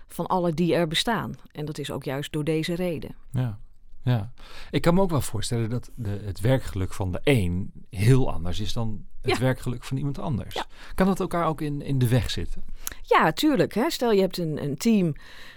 van 0.07 0.27
alle 0.27 0.53
die 0.53 0.75
er 0.75 0.87
bestaan. 0.87 1.35
En 1.51 1.65
dat 1.65 1.77
is 1.77 1.91
ook 1.91 2.03
juist 2.03 2.31
door 2.31 2.43
deze 2.43 2.75
reden. 2.75 3.15
Ja. 3.31 3.59
Ja, 4.03 4.31
ik 4.69 4.81
kan 4.81 4.93
me 4.93 5.01
ook 5.01 5.09
wel 5.09 5.21
voorstellen 5.21 5.69
dat 5.69 5.91
de, 5.95 6.21
het 6.23 6.39
werkgeluk 6.39 6.93
van 6.93 7.11
de 7.11 7.19
een 7.23 7.71
heel 7.89 8.31
anders 8.31 8.59
is 8.59 8.73
dan 8.73 9.05
het 9.21 9.37
werkgeluk 9.37 9.83
van 9.83 9.97
iemand 9.97 10.19
anders. 10.19 10.63
Kan 10.95 11.07
dat 11.07 11.19
elkaar 11.19 11.47
ook 11.47 11.61
in, 11.61 11.81
in 11.81 11.99
de 11.99 12.07
weg 12.07 12.29
zitten? 12.29 12.63
Ja, 13.01 13.31
tuurlijk. 13.31 13.73
Hè. 13.73 13.89
Stel 13.89 14.11
je 14.11 14.21
hebt 14.21 14.37
een, 14.37 14.63
een 14.63 14.77
team 14.77 15.13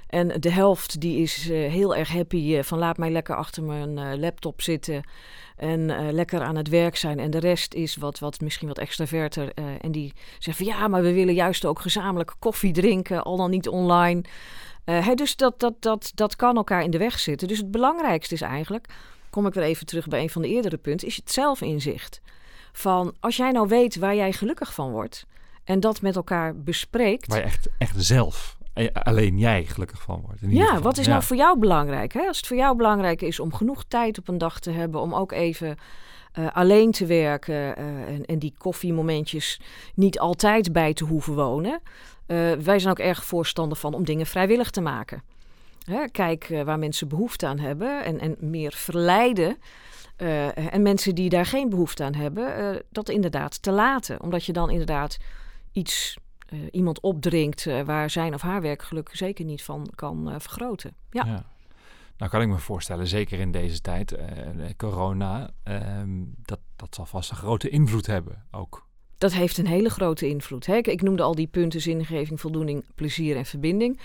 en 0.06 0.40
de 0.40 0.50
helft 0.50 1.00
die 1.00 1.18
is 1.18 1.50
uh, 1.50 1.70
heel 1.70 1.96
erg 1.96 2.08
happy 2.08 2.36
uh, 2.36 2.62
van 2.62 2.78
laat 2.78 2.96
mij 2.96 3.10
lekker 3.10 3.36
achter 3.36 3.62
mijn 3.62 3.98
uh, 3.98 4.18
laptop 4.18 4.62
zitten 4.62 5.02
en 5.56 6.12
lekker 6.12 6.40
aan 6.40 6.56
het 6.56 6.68
werk 6.68 6.96
zijn. 6.96 7.18
En 7.18 7.30
de 7.30 7.38
rest 7.38 7.74
is 7.74 7.96
wat, 7.96 8.18
wat 8.18 8.40
misschien 8.40 8.68
wat 8.68 8.78
extraverter 8.78 9.52
en 9.80 9.92
die 9.92 10.12
zegt 10.38 10.56
van 10.56 10.66
ja, 10.66 10.88
maar 10.88 11.02
we 11.02 11.12
willen 11.12 11.34
juist 11.34 11.64
ook 11.64 11.80
gezamenlijk 11.80 12.34
koffie 12.38 12.72
drinken, 12.72 13.22
al 13.22 13.36
dan 13.36 13.50
niet 13.50 13.68
online. 13.68 14.24
Dus 15.14 15.36
dat, 15.36 15.60
dat, 15.60 15.74
dat, 15.80 16.12
dat 16.14 16.36
kan 16.36 16.56
elkaar 16.56 16.82
in 16.82 16.90
de 16.90 16.98
weg 16.98 17.18
zitten. 17.18 17.48
Dus 17.48 17.58
het 17.58 17.70
belangrijkste 17.70 18.34
is 18.34 18.40
eigenlijk, 18.40 18.86
kom 19.30 19.46
ik 19.46 19.54
weer 19.54 19.64
even 19.64 19.86
terug 19.86 20.08
bij 20.08 20.22
een 20.22 20.30
van 20.30 20.42
de 20.42 20.48
eerdere 20.48 20.76
punten, 20.76 21.08
is 21.08 21.16
het 21.16 21.32
zelfinzicht. 21.32 22.20
Van 22.72 23.14
als 23.20 23.36
jij 23.36 23.50
nou 23.50 23.68
weet 23.68 23.96
waar 23.96 24.14
jij 24.14 24.32
gelukkig 24.32 24.74
van 24.74 24.90
wordt 24.90 25.26
en 25.64 25.80
dat 25.80 26.00
met 26.00 26.16
elkaar 26.16 26.56
bespreekt. 26.56 27.26
Waar 27.26 27.42
echt, 27.42 27.68
echt 27.78 28.04
zelf, 28.04 28.56
eh, 28.60 28.63
alleen 28.92 29.38
jij 29.38 29.64
gelukkig 29.64 30.02
van 30.02 30.20
wordt. 30.26 30.40
ja, 30.40 30.64
geval. 30.64 30.82
wat 30.82 30.98
is 30.98 31.06
nou 31.06 31.22
voor 31.22 31.36
jou 31.36 31.58
belangrijk? 31.58 32.12
Hè? 32.12 32.26
Als 32.26 32.36
het 32.36 32.46
voor 32.46 32.56
jou 32.56 32.76
belangrijk 32.76 33.22
is 33.22 33.40
om 33.40 33.54
genoeg 33.54 33.84
tijd 33.88 34.18
op 34.18 34.28
een 34.28 34.38
dag 34.38 34.60
te 34.60 34.70
hebben, 34.70 35.00
om 35.00 35.14
ook 35.14 35.32
even 35.32 35.76
uh, 36.38 36.46
alleen 36.52 36.90
te 36.90 37.06
werken 37.06 37.54
uh, 37.54 37.74
en, 38.08 38.24
en, 38.24 38.38
die 38.38 38.54
koffiemomentjes 38.58 39.60
niet 39.94 40.18
altijd 40.18 40.72
bij 40.72 40.94
te 40.94 41.04
hoeven 41.04 41.34
wonen. 41.34 41.80
Uh, 42.26 42.52
wij 42.52 42.78
zijn 42.78 42.90
ook 42.90 42.98
erg 42.98 43.24
voorstander 43.24 43.78
van 43.78 43.94
om 43.94 44.04
dingen 44.04 44.26
vrijwillig 44.26 44.70
te 44.70 44.80
maken. 44.80 45.22
Hè, 45.84 46.04
kijk 46.10 46.62
waar 46.64 46.78
mensen 46.78 47.08
behoefte 47.08 47.46
aan 47.46 47.58
hebben 47.58 48.04
en, 48.04 48.20
en 48.20 48.36
meer 48.40 48.72
verleiden. 48.72 49.56
en 50.54 50.82
mensen 50.82 51.14
die 51.14 51.28
daar 51.28 51.46
geen 51.46 51.68
behoefte 51.68 52.04
aan 52.04 52.14
hebben, 52.14 52.82
dat 52.90 53.08
inderdaad 53.08 53.62
te 53.62 53.70
laten. 53.70 54.22
Omdat 54.22 54.44
je 54.44 54.52
dan 54.52 54.70
inderdaad 54.70 55.16
iets 55.72 56.16
iemand 56.70 57.00
opdringt 57.00 57.64
waar 57.84 58.10
zijn 58.10 58.34
of 58.34 58.42
haar 58.42 58.62
werkgeluk 58.62 59.10
zeker 59.12 59.44
niet 59.44 59.62
van 59.62 59.88
kan 59.94 60.40
vergroten. 60.40 60.94
ja. 61.10 61.24
ja. 61.24 61.44
Nou 62.16 62.30
kan 62.30 62.40
ik 62.40 62.48
me 62.48 62.58
voorstellen, 62.58 63.06
zeker 63.06 63.40
in 63.40 63.50
deze 63.50 63.80
tijd, 63.80 64.14
corona, 64.76 65.50
uh, 65.68 66.02
dat, 66.44 66.58
dat 66.76 66.94
zal 66.94 67.06
vast 67.06 67.30
een 67.30 67.36
grote 67.36 67.68
invloed 67.68 68.06
hebben 68.06 68.44
ook 68.50 68.86
Dat 69.18 69.32
heeft 69.32 69.58
een 69.58 69.66
hele 69.66 69.88
grote 69.88 70.28
invloed. 70.28 70.66
Hè? 70.66 70.76
Ik, 70.76 70.86
ik 70.86 71.02
noemde 71.02 71.22
al 71.22 71.34
die 71.34 71.46
punten: 71.46 71.80
zingeving, 71.80 72.40
voldoening, 72.40 72.84
plezier 72.94 73.36
en 73.36 73.46
verbinding. 73.46 74.00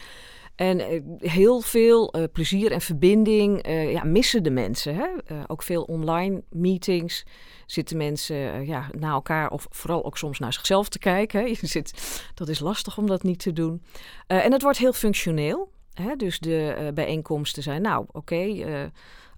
En 0.60 0.80
eh, 0.80 1.02
heel 1.18 1.62
veel 1.62 2.12
eh, 2.12 2.24
plezier 2.34 2.72
en 2.72 2.82
verbinding 2.82 3.62
eh, 3.62 3.92
ja, 3.92 4.04
missen 4.04 4.44
de 4.44 4.50
mensen. 4.50 4.96
Hè? 4.96 5.08
Ook 5.48 5.64
veel 5.64 5.84
online 5.84 6.44
meetings 6.50 7.26
zitten 7.66 7.98
mensen 7.98 8.66
ja, 8.66 8.90
naar 8.98 9.12
elkaar 9.12 9.50
of 9.50 9.68
vooral 9.70 10.06
ook 10.06 10.18
soms 10.18 10.40
naar 10.40 10.54
zichzelf 10.54 10.90
te 10.90 11.00
kijken. 11.00 11.40
Hè? 11.40 11.46
Je 11.62 11.68
zit, 11.68 12.22
dat 12.34 12.48
is 12.48 12.60
lastig 12.60 12.98
om 12.98 13.08
dat 13.08 13.24
niet 13.24 13.40
te 13.40 13.54
doen. 13.54 13.84
En 14.28 14.52
het 14.52 14.62
wordt 14.62 14.78
heel 14.78 14.94
functioneel. 14.94 15.72
Hè? 15.94 16.16
Dus 16.16 16.40
de 16.40 16.92
bijeenkomsten 16.94 17.64
zijn, 17.64 17.82
nou 17.82 18.06
oké, 18.12 18.66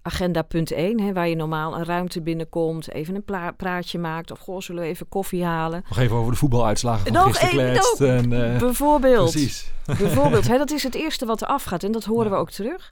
agenda 0.02 0.42
punt 0.42 0.70
1, 0.70 1.00
hè, 1.00 1.12
waar 1.12 1.28
je 1.28 1.36
normaal 1.36 1.76
een 1.76 1.84
ruimte 1.84 2.22
binnenkomt, 2.22 2.92
even 2.92 3.14
een 3.14 3.54
praatje 3.56 3.98
maakt 3.98 4.30
of 4.30 4.38
goh, 4.38 4.60
zullen 4.60 4.82
we 4.82 4.88
even 4.88 5.08
koffie 5.08 5.44
halen. 5.44 5.84
Nog 5.88 5.98
even 5.98 6.16
over 6.16 6.32
de 6.32 6.38
voetbaluitslagen 6.38 7.02
van 7.02 7.12
Nog 7.12 7.38
gisteren 7.38 8.32
en, 8.32 8.58
Bijvoorbeeld. 8.58 9.30
precies. 9.30 9.72
Bijvoorbeeld, 9.98 10.48
hè, 10.48 10.58
dat 10.58 10.70
is 10.70 10.82
het 10.82 10.94
eerste 10.94 11.26
wat 11.26 11.40
er 11.40 11.46
afgaat 11.46 11.82
en 11.82 11.92
dat 11.92 12.04
horen 12.04 12.24
Ja. 12.24 12.30
we 12.30 12.36
ook 12.36 12.50
terug. 12.50 12.90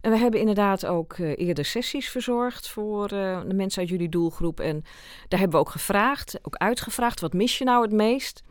En 0.00 0.10
we 0.10 0.18
hebben 0.18 0.40
inderdaad 0.40 0.86
ook 0.86 1.12
eh, 1.12 1.46
eerder 1.46 1.64
sessies 1.64 2.08
verzorgd 2.08 2.68
voor 2.68 3.04
eh, 3.04 3.40
de 3.46 3.54
mensen 3.54 3.80
uit 3.80 3.88
jullie 3.88 4.08
doelgroep. 4.08 4.60
En 4.60 4.84
daar 5.28 5.38
hebben 5.40 5.58
we 5.58 5.64
ook 5.66 5.72
gevraagd, 5.72 6.38
ook 6.42 6.56
uitgevraagd, 6.56 7.20
wat 7.20 7.32
mis 7.32 7.58
je 7.58 7.64
nou 7.64 7.82
het 7.82 7.92
meest? 7.92 8.42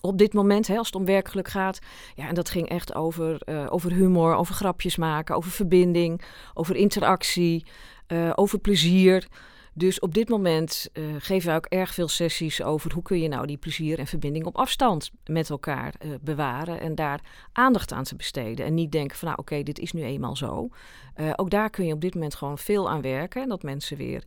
Op 0.00 0.18
dit 0.18 0.32
moment, 0.32 0.66
hè, 0.66 0.76
als 0.76 0.86
het 0.86 0.96
om 0.96 1.04
werkgeluk 1.04 1.48
gaat. 1.48 1.78
Ja, 2.14 2.28
en 2.28 2.34
dat 2.34 2.50
ging 2.50 2.68
echt 2.68 2.94
over, 2.94 3.40
eh, 3.40 3.66
over 3.68 3.92
humor, 3.92 4.34
over 4.34 4.54
grapjes 4.54 4.96
maken, 4.96 5.36
over 5.36 5.50
verbinding, 5.50 6.22
over 6.54 6.76
interactie, 6.76 7.66
over 8.34 8.58
plezier. 8.58 9.28
Dus 9.74 10.00
op 10.00 10.14
dit 10.14 10.28
moment 10.28 10.88
eh, 10.92 11.04
geven 11.18 11.50
we 11.50 11.56
ook 11.56 11.66
erg 11.66 11.94
veel 11.94 12.08
sessies 12.08 12.62
over 12.62 12.92
hoe 12.92 13.02
kun 13.02 13.20
je 13.20 13.28
nou 13.28 13.46
die 13.46 13.56
plezier 13.56 13.98
en 13.98 14.06
verbinding 14.06 14.44
op 14.46 14.56
afstand 14.56 15.10
met 15.26 15.50
elkaar 15.50 15.94
eh, 15.98 16.10
bewaren 16.20 16.80
en 16.80 16.94
daar 16.94 17.20
aandacht 17.52 17.92
aan 17.92 18.04
te 18.04 18.16
besteden. 18.16 18.66
En 18.66 18.74
niet 18.74 18.92
denken 18.92 19.16
van 19.16 19.28
nou 19.28 19.40
oké, 19.40 19.62
dit 19.62 19.78
is 19.78 19.92
nu 19.92 20.02
eenmaal 20.02 20.36
zo. 20.36 20.68
Eh, 21.14 21.30
ook 21.36 21.50
daar 21.50 21.70
kun 21.70 21.86
je 21.86 21.92
op 21.92 22.00
dit 22.00 22.14
moment 22.14 22.34
gewoon 22.34 22.58
veel 22.58 22.90
aan 22.90 23.00
werken. 23.00 23.42
En 23.42 23.48
dat 23.48 23.62
mensen 23.62 23.96
weer 23.96 24.24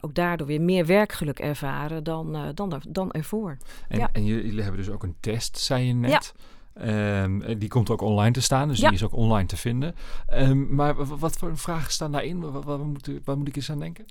ook 0.00 0.14
daardoor 0.14 0.46
weer 0.46 0.60
meer 0.60 0.86
werkgeluk 0.86 1.38
ervaren 1.38 2.04
dan, 2.04 2.52
dan, 2.54 2.72
er- 2.72 2.82
dan 2.88 3.10
ervoor. 3.12 3.56
En, 3.88 3.98
Ja. 3.98 4.08
en 4.12 4.24
jullie 4.24 4.62
hebben 4.62 4.80
dus 4.80 4.90
ook 4.90 5.02
een 5.02 5.16
test, 5.20 5.58
zei 5.58 5.86
je 5.86 5.92
net. 5.94 6.32
Ehm, 6.74 7.58
die 7.58 7.68
komt 7.68 7.90
ook 7.90 8.00
online 8.00 8.30
te 8.30 8.40
staan, 8.42 8.68
dus 8.68 8.78
Ja. 8.80 8.86
die 8.88 8.96
is 8.96 9.04
ook 9.04 9.14
online 9.16 9.46
te 9.46 9.56
vinden. 9.56 9.94
Ehm, 10.26 10.74
maar 10.74 10.94
wat 11.18 11.36
voor 11.36 11.58
vragen 11.58 11.92
staan 11.92 12.12
daarin? 12.12 12.40
Wat, 12.64 12.84
moet, 12.84 13.08
moet 13.36 13.48
ik 13.48 13.56
eens 13.56 13.70
aan 13.70 13.78
denken? 13.78 14.04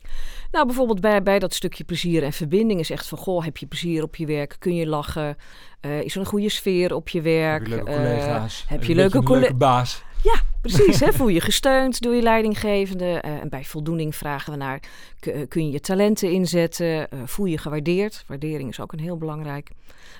Nou, 0.52 0.66
bijvoorbeeld 0.66 1.02
bij, 1.02 1.24
bij 1.24 1.40
dat 1.40 1.54
stukje 1.54 1.84
plezier 1.84 2.24
en 2.24 2.34
verbinding 2.34 2.80
is 2.80 2.90
echt 2.90 3.08
van... 3.08 3.18
goh, 3.18 3.44
heb 3.44 3.58
je 3.58 3.66
plezier 3.66 4.04
op 4.04 4.16
je 4.16 4.26
werk? 4.26 4.56
Kun 4.60 4.76
je 4.76 4.88
lachen? 4.88 5.38
Eh, 5.80 6.02
is 6.02 6.14
er 6.16 6.20
een 6.20 6.26
goede 6.28 6.50
sfeer 6.50 6.94
op 6.96 7.10
je 7.10 7.22
werk? 7.22 7.60
Heb 7.62 7.68
je 7.68 7.76
leuke 7.76 7.92
Eh, 7.92 7.96
collega's? 7.98 8.66
heb 8.68 8.84
je 8.84 8.96
leuke 8.96 9.18
een 9.18 9.40
leuke 9.40 9.54
baas? 9.56 10.04
Ja, 10.24 10.42
precies. 10.62 11.00
Hè? 11.00 11.14
Voel 11.14 11.28
je 11.28 11.42
gesteund 11.42 12.02
door 12.02 12.16
je 12.16 12.22
leidinggevende. 12.22 13.06
Eh, 13.06 13.32
en 13.42 13.50
bij 13.50 13.66
voldoening 13.66 14.16
vragen 14.16 14.52
we 14.52 14.58
naar... 14.58 14.80
eh, 15.20 15.48
kun 15.48 15.66
je 15.66 15.72
je 15.72 15.80
talenten 15.80 16.32
inzetten? 16.32 17.10
Eh, 17.10 17.20
voel 17.26 17.46
je 17.46 17.58
gewaardeerd? 17.58 18.24
Waardering 18.28 18.70
is 18.70 18.80
ook 18.80 18.92
een 18.92 19.00
heel 19.00 19.18
belangrijk 19.18 19.72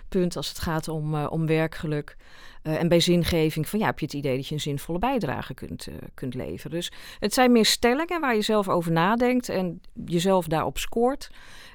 punt 0.10 0.36
als 0.36 0.48
het 0.48 0.60
gaat 0.60 0.88
om, 0.88 1.16
eh, 1.16 1.28
om 1.30 1.46
werkgeluk. 1.46 2.18
En 2.64 2.88
bij 2.88 3.00
zingeving 3.00 3.70
van 3.70 3.80
ja, 3.80 3.86
heb 3.86 4.00
je 4.00 4.06
het 4.06 4.14
idee 4.14 4.36
dat 4.36 4.48
je 4.48 4.54
een 4.54 4.62
zinvolle 4.62 5.00
bijdrage 5.00 5.54
kunt, 5.54 5.88
kunt 6.14 6.34
leveren. 6.34 6.72
Dus 6.72 6.92
het 7.20 7.34
zijn 7.34 7.52
meer 7.52 7.66
stellingen 7.66 8.22
waar 8.22 8.36
je 8.36 8.42
zelf 8.42 8.70
over 8.70 8.92
nadenkt 8.92 9.50
en 9.50 9.82
jezelf 10.06 10.48
daarop 10.48 10.78
scoort. 10.78 11.30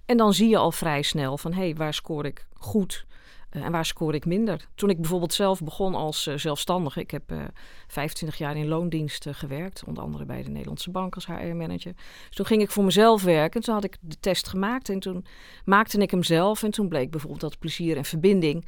En 0.06 0.16
dan 0.16 0.32
zie 0.32 0.48
je 0.48 0.56
al 0.56 0.72
vrij 0.72 1.02
snel 1.02 1.38
van 1.38 1.52
hé, 1.52 1.60
hey, 1.60 1.74
waar 1.74 1.94
scoor 1.94 2.24
ik 2.24 2.46
goed 2.52 3.06
en 3.50 3.72
waar 3.72 3.84
scoor 3.84 4.14
ik 4.14 4.24
minder. 4.24 4.68
Toen 4.74 4.90
ik 4.90 5.00
bijvoorbeeld 5.00 5.32
zelf 5.32 5.62
begon 5.62 5.94
als 5.94 6.26
eh, 6.26 6.36
zelfstandige, 6.36 7.00
ik 7.00 7.10
heb 7.10 7.30
eh 7.30 7.38
25 7.86 8.38
jaar 8.38 8.56
in 8.56 8.68
loondienst 8.68 9.26
eh, 9.26 9.34
gewerkt, 9.34 9.84
onder 9.84 10.02
andere 10.02 10.24
bij 10.24 10.42
de 10.42 10.50
Nederlandse 10.50 10.90
Bank 10.90 11.14
als 11.14 11.26
HR-manager. 11.26 11.92
Dus 12.26 12.36
toen 12.36 12.46
ging 12.46 12.62
ik 12.62 12.70
voor 12.70 12.84
mezelf 12.84 13.22
werken. 13.22 13.60
Toen 13.60 13.74
had 13.74 13.84
ik 13.84 13.96
de 14.00 14.16
test 14.20 14.48
gemaakt 14.48 14.88
en 14.88 15.00
toen 15.00 15.24
maakte 15.64 15.98
ik 15.98 16.10
hem 16.10 16.22
zelf. 16.22 16.62
En 16.62 16.70
toen 16.70 16.88
bleek 16.88 17.10
bijvoorbeeld 17.10 17.40
dat 17.40 17.58
plezier 17.58 17.96
en 17.96 18.04
verbinding 18.04 18.66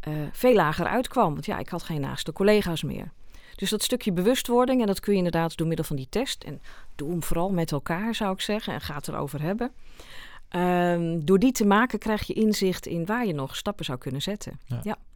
eh, 0.00 0.12
veel 0.32 0.54
lager 0.54 0.86
uitkwam. 0.86 1.32
Want 1.32 1.46
ja, 1.46 1.58
ik 1.58 1.68
had 1.68 1.82
geen 1.82 2.00
naaste 2.00 2.32
collega's 2.32 2.82
meer. 2.82 3.12
Dus 3.54 3.70
dat 3.70 3.82
stukje 3.82 4.12
bewustwording, 4.12 4.80
en 4.80 4.86
dat 4.86 5.00
kun 5.00 5.12
je 5.12 5.18
inderdaad 5.18 5.56
door 5.56 5.66
middel 5.66 5.84
van 5.84 5.96
die 5.96 6.08
test. 6.08 6.44
En 6.44 6.60
doe 6.94 7.10
hem 7.10 7.22
vooral 7.22 7.50
met 7.50 7.72
elkaar, 7.72 8.14
zou 8.14 8.32
ik 8.32 8.40
zeggen, 8.40 8.72
en 8.72 8.80
ga 8.80 8.94
het 8.94 9.08
erover 9.08 9.42
hebben. 9.42 9.72
Ehm, 10.48 11.20
door 11.24 11.38
die 11.38 11.52
te 11.52 11.66
maken 11.66 11.98
krijg 11.98 12.26
je 12.26 12.32
inzicht 12.32 12.86
in 12.86 13.06
waar 13.06 13.26
je 13.26 13.32
nog 13.34 13.56
stappen 13.56 13.84
zou 13.84 13.98
kunnen 13.98 14.22
zetten. 14.22 14.60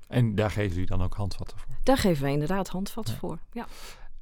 En 0.09 0.35
daar 0.35 0.51
geven 0.51 0.71
jullie 0.73 0.87
dan 0.87 1.03
ook 1.03 1.15
handvatten 1.15 1.59
voor. 1.59 1.69
Daar 1.83 1.97
geven 1.99 2.23
wij 2.23 2.33
inderdaad 2.33 2.69
handvatten 2.69 3.13
Ja. 3.15 3.19
voor. 3.21 3.39
Ja. 3.53 3.67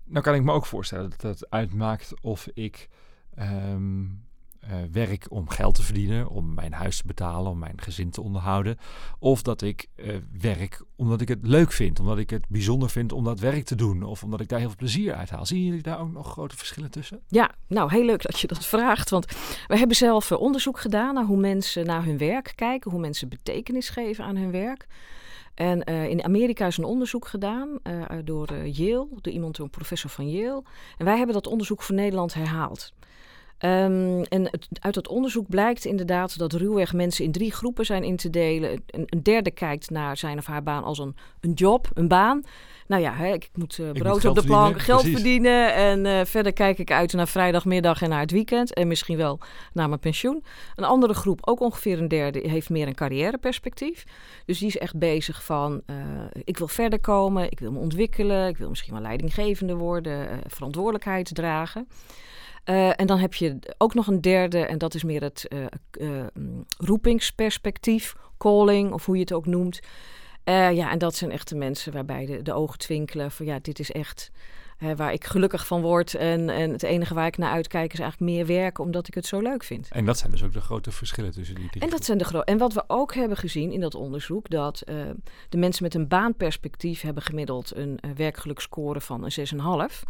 Nou 0.04 0.24
kan 0.24 0.34
ik 0.34 0.42
me 0.42 0.52
ook 0.52 0.66
voorstellen 0.66 1.10
dat 1.10 1.22
het 1.22 1.50
uitmaakt 1.50 2.12
of 2.22 2.48
ik 2.54 2.88
ehm, 3.34 4.04
eh, 4.60 4.76
werk 4.92 5.26
om 5.28 5.48
geld 5.48 5.74
te 5.74 5.82
verdienen, 5.82 6.28
om 6.28 6.54
mijn 6.54 6.72
huis 6.72 6.96
te 6.96 7.06
betalen, 7.06 7.50
om 7.50 7.58
mijn 7.58 7.80
gezin 7.80 8.10
te 8.10 8.22
onderhouden. 8.22 8.76
Of 9.18 9.42
dat 9.42 9.62
ik 9.62 9.86
eh, 9.94 10.14
werk 10.40 10.84
omdat 10.96 11.20
ik 11.20 11.28
het 11.28 11.38
leuk 11.42 11.72
vind, 11.72 12.00
omdat 12.00 12.18
ik 12.18 12.30
het 12.30 12.48
bijzonder 12.48 12.90
vind 12.90 13.12
om 13.12 13.24
dat 13.24 13.40
werk 13.40 13.64
te 13.64 13.74
doen. 13.74 14.02
Of 14.02 14.22
omdat 14.22 14.40
ik 14.40 14.48
daar 14.48 14.58
heel 14.58 14.68
veel 14.68 14.76
plezier 14.76 15.14
uit 15.14 15.30
haal. 15.30 15.46
Zien 15.46 15.64
jullie 15.64 15.82
daar 15.82 16.00
ook 16.00 16.12
nog 16.12 16.30
grote 16.30 16.56
verschillen 16.56 16.90
tussen? 16.90 17.20
Ja, 17.28 17.50
nou 17.66 17.90
heel 17.90 18.04
leuk 18.04 18.22
dat 18.22 18.40
je 18.40 18.46
dat 18.46 18.66
vraagt. 18.74 19.10
Want 19.10 19.26
we 19.66 19.78
hebben 19.78 19.96
zelf 19.96 20.30
eh, 20.30 20.40
onderzoek 20.40 20.80
gedaan 20.80 21.14
naar 21.14 21.24
hoe 21.24 21.40
mensen 21.40 21.86
naar 21.86 22.04
hun 22.04 22.18
werk 22.18 22.52
kijken, 22.54 22.90
hoe 22.90 23.00
mensen 23.00 23.28
betekenis 23.28 23.88
geven 23.88 24.24
aan 24.24 24.36
hun 24.36 24.50
werk. 24.50 24.86
En 25.54 25.82
in 25.84 26.24
Amerika 26.24 26.66
is 26.66 26.76
een 26.76 26.84
onderzoek 26.84 27.26
gedaan 27.26 27.78
door 28.24 28.54
Yale, 28.66 29.08
door 29.20 29.32
iemand, 29.32 29.58
een 29.58 29.70
professor 29.70 30.10
van 30.10 30.30
Yale. 30.30 30.62
En 30.98 31.04
wij 31.04 31.16
hebben 31.16 31.34
dat 31.34 31.46
onderzoek 31.46 31.82
voor 31.82 31.94
Nederland 31.94 32.34
herhaald. 32.34 32.92
Ehm, 33.60 34.22
en 34.28 34.44
het- 34.50 34.68
uit 34.78 34.94
dat 34.94 35.08
onderzoek 35.08 35.48
blijkt 35.48 35.84
inderdaad 35.84 36.38
dat 36.38 36.52
ruwweg 36.52 36.92
mensen 36.92 37.24
in 37.24 37.32
drie 37.32 37.52
groepen 37.52 37.86
zijn 37.86 38.04
in 38.04 38.16
te 38.16 38.30
delen. 38.30 38.70
Een, 38.86 39.02
een 39.06 39.22
derde 39.22 39.50
kijkt 39.50 39.90
naar 39.90 40.16
zijn 40.16 40.38
of 40.38 40.46
haar 40.46 40.62
baan 40.62 40.84
als 40.84 40.98
een, 40.98 41.16
een 41.40 41.52
job, 41.52 41.88
een 41.94 42.08
baan. 42.08 42.42
Nou 42.86 43.02
ja, 43.02 43.14
hè, 43.14 43.32
ik 43.32 43.48
moet 43.54 43.78
eh, 43.78 43.90
brood 43.90 44.24
op 44.24 44.34
de 44.34 44.42
plank, 44.42 44.64
verdienen, 44.64 44.80
geld 44.80 45.00
precies. 45.00 45.20
verdienen. 45.20 45.74
En 45.74 46.06
eh, 46.06 46.24
verder 46.24 46.52
kijk 46.52 46.78
ik 46.78 46.90
uit 46.90 47.12
naar 47.12 47.28
vrijdagmiddag 47.28 48.02
en 48.02 48.08
naar 48.08 48.20
het 48.20 48.30
weekend. 48.30 48.74
En 48.74 48.88
misschien 48.88 49.16
wel 49.16 49.38
naar 49.72 49.88
mijn 49.88 50.00
pensioen. 50.00 50.44
Een 50.76 50.84
andere 50.84 51.14
groep, 51.14 51.38
ook 51.46 51.60
ongeveer 51.60 51.98
een 51.98 52.08
derde, 52.08 52.48
heeft 52.48 52.70
meer 52.70 52.86
een 52.86 52.94
carrièreperspectief. 52.94 54.04
Dus 54.44 54.58
die 54.58 54.68
is 54.68 54.78
echt 54.78 54.98
bezig 54.98 55.44
van, 55.44 55.82
eh, 55.86 55.96
ik 56.44 56.58
wil 56.58 56.68
verder 56.68 57.00
komen, 57.00 57.50
ik 57.50 57.60
wil 57.60 57.72
me 57.72 57.78
ontwikkelen. 57.78 58.48
Ik 58.48 58.56
wil 58.56 58.68
misschien 58.68 58.92
wel 58.92 59.02
leidinggevende 59.02 59.74
worden, 59.74 60.40
verantwoordelijkheid 60.46 61.34
dragen. 61.34 61.88
Eh, 62.64 63.00
en 63.00 63.06
dan 63.06 63.18
heb 63.18 63.34
je 63.34 63.58
ook 63.78 63.94
nog 63.94 64.06
een 64.06 64.20
derde, 64.20 64.58
en 64.58 64.78
dat 64.78 64.94
is 64.94 65.04
meer 65.04 65.22
het 65.22 65.48
eh, 65.48 65.64
eh, 65.90 66.26
mm, 66.34 66.64
roepingsperspectief, 66.78 68.14
calling 68.38 68.92
of 68.92 69.06
hoe 69.06 69.14
je 69.14 69.20
het 69.20 69.32
ook 69.32 69.46
noemt. 69.46 69.80
Ja, 70.44 70.90
en 70.90 70.98
dat 70.98 71.14
zijn 71.14 71.30
echt 71.30 71.48
de 71.48 71.56
mensen 71.56 71.92
waarbij 71.92 72.26
de, 72.26 72.42
de 72.42 72.52
ogen 72.52 72.78
twinkelen 72.78 73.30
van 73.30 73.46
ja, 73.46 73.58
dit 73.62 73.78
is 73.78 73.90
echt 73.90 74.30
hè, 74.76 74.96
waar 74.96 75.12
ik 75.12 75.24
gelukkig 75.24 75.66
van 75.66 75.80
word. 75.80 76.14
En, 76.14 76.48
en 76.48 76.70
het 76.70 76.82
enige 76.82 77.14
waar 77.14 77.26
ik 77.26 77.36
naar 77.36 77.52
uitkijk 77.52 77.92
is 77.92 77.98
eigenlijk 77.98 78.32
meer 78.32 78.46
werken 78.46 78.84
omdat 78.84 79.08
ik 79.08 79.14
het 79.14 79.26
zo 79.26 79.40
leuk 79.40 79.64
vind. 79.64 79.88
En 79.90 80.04
dat 80.04 80.18
zijn 80.18 80.30
dus 80.30 80.42
ook 80.42 80.52
de 80.52 80.60
grote 80.60 80.90
verschillen 80.90 81.30
tussen 81.30 81.54
die 81.54 81.68
drie. 81.70 81.82
En 81.82 81.90
dat 81.90 82.04
zijn 82.04 82.18
de 82.18 82.44
En 82.44 82.58
wat 82.58 82.72
we 82.72 82.84
ook 82.86 83.14
hebben 83.14 83.36
gezien 83.36 83.72
in 83.72 83.80
dat 83.80 83.94
onderzoek, 83.94 84.50
dat 84.50 84.82
de 85.48 85.56
mensen 85.56 85.82
met 85.82 85.94
een 85.94 86.08
baanperspectief 86.08 87.00
hebben 87.00 87.22
gemiddeld 87.22 87.76
een 87.76 87.98
uh, 88.18 88.94
van 89.00 89.24
een 89.24 89.88
6,5. 89.90 90.02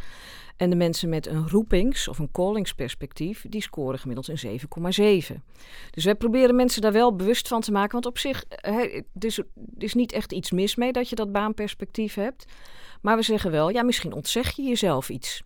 En 0.61 0.71
de 0.71 0.77
mensen 0.77 1.09
met 1.09 1.27
een 1.27 1.49
roepings- 1.49 2.09
of 2.09 2.19
een 2.19 2.31
callingsperspectief, 2.33 3.45
die 3.49 3.63
scoren 3.63 3.99
gemiddeld 3.99 4.29
een 4.29 4.39
7,7. 4.39 5.43
Dus 5.91 6.05
wij 6.05 6.15
proberen 6.15 6.57
mensen 6.57 6.83
daar 6.83 6.93
wel 6.93 7.17
bewust 7.17 7.49
van 7.49 7.61
te 7.61 7.73
maken. 7.73 7.93
Want 7.93 8.07
op 8.07 8.19
zich, 8.19 8.45
er 8.49 9.05
is 9.79 9.95
niet 9.95 10.13
echt 10.13 10.33
iets 10.33 10.51
mis 10.51 10.75
mee 10.75 10.93
dat 10.93 11.09
je 11.09 11.15
dat 11.15 11.33
baanperspectief 11.33 12.15
hebt. 12.15 12.45
Maar 13.01 13.17
we 13.17 13.23
zeggen 13.23 13.51
wel, 13.51 13.69
ja, 13.69 13.83
misschien 13.83 14.13
ontzeg 14.13 14.57
je 14.57 14.63
jezelf 14.63 15.11
iets. 15.11 15.43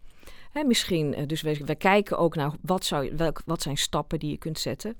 Hè, 0.50 0.64
misschien, 0.64 1.26
dus 1.26 1.42
we, 1.42 1.64
we 1.64 1.74
kijken 1.74 2.18
ook 2.18 2.34
naar 2.34 2.52
wat, 2.60 2.84
zou, 2.84 3.12
wat 3.44 3.62
zijn 3.62 3.76
stappen 3.76 4.18
die 4.18 4.30
je 4.30 4.38
kunt 4.38 4.58
zetten 4.58 4.96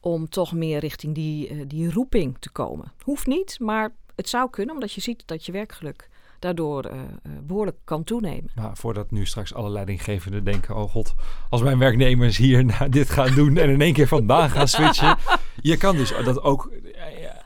om 0.00 0.28
toch 0.28 0.52
meer 0.52 0.78
richting 0.78 1.14
die, 1.14 1.50
uh, 1.50 1.62
die 1.66 1.92
roeping 1.92 2.36
te 2.38 2.50
komen. 2.50 2.92
Hoeft 3.02 3.26
niet, 3.26 3.60
maar 3.60 3.94
het 4.16 4.28
zou 4.28 4.50
kunnen, 4.50 4.74
omdat 4.74 4.92
je 4.92 5.00
ziet 5.00 5.22
dat 5.26 5.46
je 5.46 5.52
werkgeluk 5.52 6.08
daardoor 6.42 6.90
uh, 6.90 7.00
behoorlijk 7.42 7.76
kan 7.84 8.04
toenemen. 8.04 8.50
Maar 8.54 8.76
voordat 8.76 9.10
nu 9.10 9.26
straks 9.26 9.54
alle 9.54 9.70
leidinggevenden 9.70 10.44
denken: 10.44 10.76
oh 10.76 10.90
god, 10.90 11.14
als 11.48 11.62
mijn 11.62 11.78
werknemers 11.78 12.36
hier 12.36 12.64
nou, 12.64 12.88
dit 12.88 13.10
gaan 13.10 13.34
doen 13.34 13.56
en 13.56 13.70
in 13.70 13.80
één 13.80 13.92
keer 13.92 14.08
van 14.08 14.26
baan 14.26 14.50
gaan 14.50 14.68
switchen. 14.68 15.16
je 15.70 15.76
kan 15.76 15.96
dus 15.96 16.14
dat 16.24 16.42
ook 16.42 16.72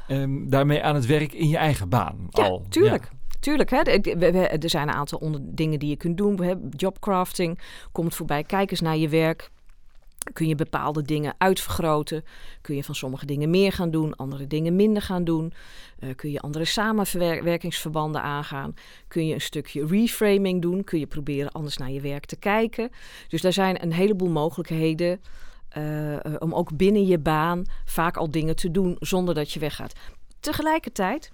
um, 0.08 0.50
daarmee 0.50 0.82
aan 0.82 0.94
het 0.94 1.06
werk 1.06 1.32
in 1.32 1.48
je 1.48 1.56
eigen 1.56 1.88
baan. 1.88 2.26
Ja, 2.30 2.44
al. 2.44 2.66
tuurlijk. 2.68 3.08
Ja. 3.10 3.14
Tuurlijk, 3.40 3.70
hè? 3.70 3.78
er 3.78 4.70
zijn 4.70 4.88
een 4.88 4.94
aantal 4.94 5.38
dingen 5.40 5.78
die 5.78 5.88
je 5.88 5.96
kunt 5.96 6.16
doen. 6.16 6.60
Jobcrafting 6.70 7.60
komt 7.92 8.14
voorbij. 8.14 8.42
Kijk 8.42 8.70
eens 8.70 8.80
naar 8.80 8.96
je 8.96 9.08
werk. 9.08 9.50
Kun 10.32 10.48
je 10.48 10.54
bepaalde 10.54 11.02
dingen 11.02 11.34
uitvergroten? 11.38 12.24
Kun 12.60 12.76
je 12.76 12.84
van 12.84 12.94
sommige 12.94 13.26
dingen 13.26 13.50
meer 13.50 13.72
gaan 13.72 13.90
doen, 13.90 14.16
andere 14.16 14.46
dingen 14.46 14.76
minder 14.76 15.02
gaan 15.02 15.24
doen? 15.24 15.52
Uh, 16.00 16.14
kun 16.14 16.30
je 16.30 16.40
andere 16.40 16.64
samenwerkingsverbanden 16.64 18.22
aangaan? 18.22 18.74
Kun 19.08 19.26
je 19.26 19.34
een 19.34 19.40
stukje 19.40 19.86
reframing 19.86 20.62
doen? 20.62 20.84
Kun 20.84 20.98
je 20.98 21.06
proberen 21.06 21.52
anders 21.52 21.76
naar 21.76 21.90
je 21.90 22.00
werk 22.00 22.24
te 22.24 22.36
kijken? 22.36 22.90
Dus 23.28 23.42
daar 23.42 23.52
zijn 23.52 23.82
een 23.82 23.92
heleboel 23.92 24.30
mogelijkheden 24.30 25.20
uh, 25.78 26.16
om 26.38 26.54
ook 26.54 26.76
binnen 26.76 27.06
je 27.06 27.18
baan 27.18 27.64
vaak 27.84 28.16
al 28.16 28.30
dingen 28.30 28.56
te 28.56 28.70
doen 28.70 28.96
zonder 28.98 29.34
dat 29.34 29.52
je 29.52 29.60
weggaat. 29.60 29.92
Tegelijkertijd 30.46 31.30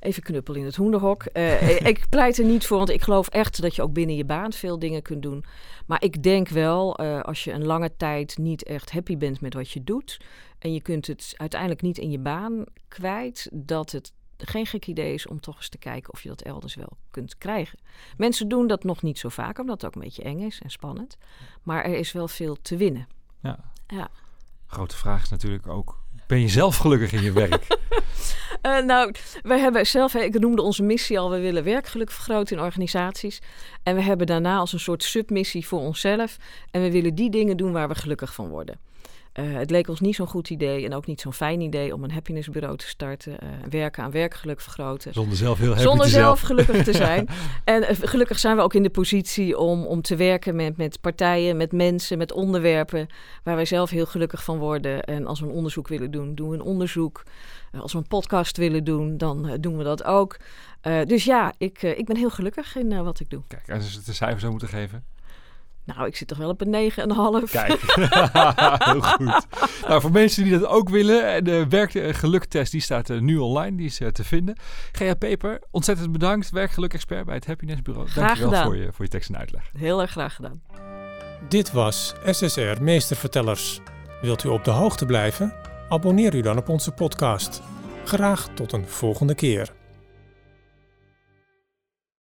Even 0.00 0.22
knuppel 0.22 0.54
in 0.54 0.64
het 0.64 0.76
hoenderhok. 0.76 1.24
Uh, 1.32 1.80
ik 1.92 2.08
pleit 2.08 2.38
er 2.38 2.44
niet 2.44 2.66
voor, 2.66 2.76
want 2.76 2.90
ik 2.90 3.02
geloof 3.02 3.28
echt 3.28 3.62
dat 3.62 3.74
je 3.74 3.82
ook 3.82 3.92
binnen 3.92 4.16
je 4.16 4.24
baan 4.24 4.52
veel 4.52 4.78
dingen 4.78 5.02
kunt 5.02 5.22
doen. 5.22 5.44
Maar 5.86 6.02
ik 6.02 6.22
denk 6.22 6.48
wel, 6.48 7.00
uh, 7.00 7.20
als 7.20 7.44
je 7.44 7.52
een 7.52 7.64
lange 7.64 7.96
tijd 7.96 8.38
niet 8.38 8.62
echt 8.62 8.92
happy 8.92 9.16
bent 9.16 9.40
met 9.40 9.54
wat 9.54 9.70
je 9.70 9.84
doet. 9.84 10.20
en 10.58 10.72
je 10.72 10.82
kunt 10.82 11.06
het 11.06 11.34
uiteindelijk 11.36 11.82
niet 11.82 11.98
in 11.98 12.10
je 12.10 12.18
baan 12.18 12.64
kwijt, 12.88 13.48
dat 13.52 13.90
het 13.90 14.12
geen 14.36 14.66
gek 14.66 14.86
idee 14.86 15.14
is 15.14 15.26
om 15.26 15.40
toch 15.40 15.56
eens 15.56 15.68
te 15.68 15.78
kijken 15.78 16.12
of 16.12 16.22
je 16.22 16.28
dat 16.28 16.42
elders 16.42 16.74
wel 16.74 16.98
kunt 17.10 17.38
krijgen. 17.38 17.78
Mensen 18.16 18.48
doen 18.48 18.66
dat 18.66 18.84
nog 18.84 19.02
niet 19.02 19.18
zo 19.18 19.28
vaak, 19.28 19.58
omdat 19.58 19.80
het 19.80 19.84
ook 19.84 19.94
een 19.94 20.08
beetje 20.08 20.22
eng 20.22 20.40
is 20.40 20.60
en 20.60 20.70
spannend. 20.70 21.16
Maar 21.62 21.84
er 21.84 21.98
is 21.98 22.12
wel 22.12 22.28
veel 22.28 22.56
te 22.62 22.76
winnen. 22.76 23.08
Ja. 23.40 23.58
ja. 23.86 24.10
Grote 24.66 24.96
vraag 24.96 25.22
is 25.22 25.30
natuurlijk 25.30 25.66
ook: 25.66 26.01
ben 26.32 26.40
je 26.40 26.48
zelf 26.48 26.76
gelukkig 26.76 27.12
in 27.12 27.22
je 27.22 27.32
werk? 27.46 27.66
Uh, 28.62 28.84
nou, 28.84 29.14
wij 29.42 29.58
hebben 29.58 29.86
zelf, 29.86 30.14
ik 30.14 30.38
noemde 30.38 30.62
onze 30.62 30.82
missie 30.82 31.18
al, 31.18 31.30
we 31.30 31.40
willen 31.40 31.64
werkgeluk 31.64 32.10
vergroten 32.10 32.56
in 32.56 32.62
organisaties. 32.62 33.40
En 33.82 33.94
we 33.94 34.02
hebben 34.02 34.26
daarna 34.26 34.56
als 34.56 34.72
een 34.72 34.80
soort 34.80 35.02
submissie 35.02 35.66
voor 35.66 35.78
onszelf. 35.78 36.36
En 36.70 36.82
we 36.82 36.90
willen 36.90 37.14
die 37.14 37.30
dingen 37.30 37.56
doen 37.56 37.72
waar 37.72 37.88
we 37.88 37.94
gelukkig 37.94 38.34
van 38.34 38.48
worden. 38.48 38.78
Uh, 39.34 39.56
het 39.56 39.70
leek 39.70 39.88
ons 39.88 40.00
niet 40.00 40.14
zo'n 40.14 40.26
goed 40.26 40.50
idee 40.50 40.84
en 40.84 40.94
ook 40.94 41.06
niet 41.06 41.20
zo'n 41.20 41.32
fijn 41.32 41.60
idee 41.60 41.94
om 41.94 42.04
een 42.04 42.12
happinessbureau 42.12 42.76
te 42.76 42.86
starten. 42.86 43.32
Uh, 43.32 43.48
werken 43.70 44.02
aan 44.02 44.10
werkgeluk 44.10 44.60
vergroten. 44.60 45.12
Zonder 45.12 45.36
zelf 45.36 45.58
heel 45.58 45.68
happy 45.68 45.82
Zonder 45.82 46.06
te 46.06 46.12
zelf 46.12 46.40
gelukkig 46.40 46.84
te 46.84 46.92
zijn. 46.92 47.28
en 47.64 47.82
uh, 47.82 47.88
gelukkig 48.00 48.38
zijn 48.38 48.56
we 48.56 48.62
ook 48.62 48.74
in 48.74 48.82
de 48.82 48.90
positie 48.90 49.58
om, 49.58 49.84
om 49.84 50.02
te 50.02 50.16
werken 50.16 50.56
met, 50.56 50.76
met 50.76 51.00
partijen, 51.00 51.56
met 51.56 51.72
mensen, 51.72 52.18
met 52.18 52.32
onderwerpen 52.32 53.06
waar 53.42 53.54
wij 53.54 53.64
zelf 53.64 53.90
heel 53.90 54.06
gelukkig 54.06 54.44
van 54.44 54.58
worden. 54.58 55.04
En 55.04 55.26
als 55.26 55.40
we 55.40 55.46
een 55.46 55.52
onderzoek 55.52 55.88
willen 55.88 56.10
doen, 56.10 56.34
doen 56.34 56.48
we 56.48 56.54
een 56.54 56.62
onderzoek. 56.62 57.22
als 57.72 57.92
we 57.92 57.98
een 57.98 58.08
podcast 58.08 58.56
willen 58.56 58.84
doen, 58.84 59.18
dan 59.18 59.56
doen 59.60 59.76
we 59.76 59.84
dat 59.84 60.04
ook. 60.04 60.36
dus 61.06 61.24
ja, 61.24 61.52
ik, 61.58 61.82
ik 61.82 62.06
ben 62.06 62.16
heel 62.16 62.30
gelukkig 62.30 62.76
in 62.76 63.02
wat 63.02 63.20
ik 63.20 63.30
doe. 63.30 63.42
Kijk, 63.48 63.70
als 63.70 63.92
je 63.92 63.98
het 63.98 64.08
een 64.08 64.14
cijfer 64.14 64.40
zou 64.40 64.50
moeten 64.50 64.68
geven. 64.68 65.04
Nou, 65.84 66.06
ik 66.06 66.16
zit 66.16 66.28
toch 66.28 66.38
wel 66.38 66.48
op 66.48 66.60
een 66.60 66.90
9,5. 66.90 67.50
Kijk, 67.50 67.80
heel 68.84 69.00
goed. 69.00 69.46
Nou, 69.88 70.00
voor 70.00 70.12
mensen 70.12 70.44
die 70.44 70.58
dat 70.58 70.68
ook 70.68 70.88
willen, 70.88 71.44
de 71.44 71.68
werkgeluktest 71.68 72.72
die 72.72 72.80
staat 72.80 73.10
uh, 73.10 73.20
nu 73.20 73.36
online, 73.36 73.76
die 73.76 73.86
is 73.86 74.00
uh, 74.00 74.08
te 74.08 74.24
vinden. 74.24 74.56
Gea 74.92 75.14
Peper, 75.14 75.60
ontzettend 75.70 76.12
bedankt, 76.12 76.50
werkgeluk-expert 76.50 77.24
bij 77.24 77.34
het 77.34 77.46
Happiness 77.46 77.82
Bureau. 77.82 78.08
Graag 78.08 78.26
Dankjewel 78.26 78.50
gedaan. 78.50 78.64
voor 78.64 78.76
je, 78.76 78.92
voor 78.92 79.04
je 79.04 79.10
tekst 79.10 79.28
en 79.28 79.38
uitleg. 79.38 79.70
Heel 79.78 80.00
erg 80.00 80.10
graag 80.10 80.34
gedaan. 80.34 80.62
Dit 81.48 81.72
was 81.72 82.14
SSR 82.24 82.76
Meestervertellers. 82.80 83.80
Wilt 84.20 84.44
u 84.44 84.48
op 84.48 84.64
de 84.64 84.70
hoogte 84.70 85.06
blijven? 85.06 85.54
Abonneer 85.88 86.34
u 86.34 86.40
dan 86.40 86.58
op 86.58 86.68
onze 86.68 86.90
podcast. 86.90 87.62
Graag 88.04 88.48
tot 88.54 88.72
een 88.72 88.88
volgende 88.88 89.34
keer. 89.34 89.81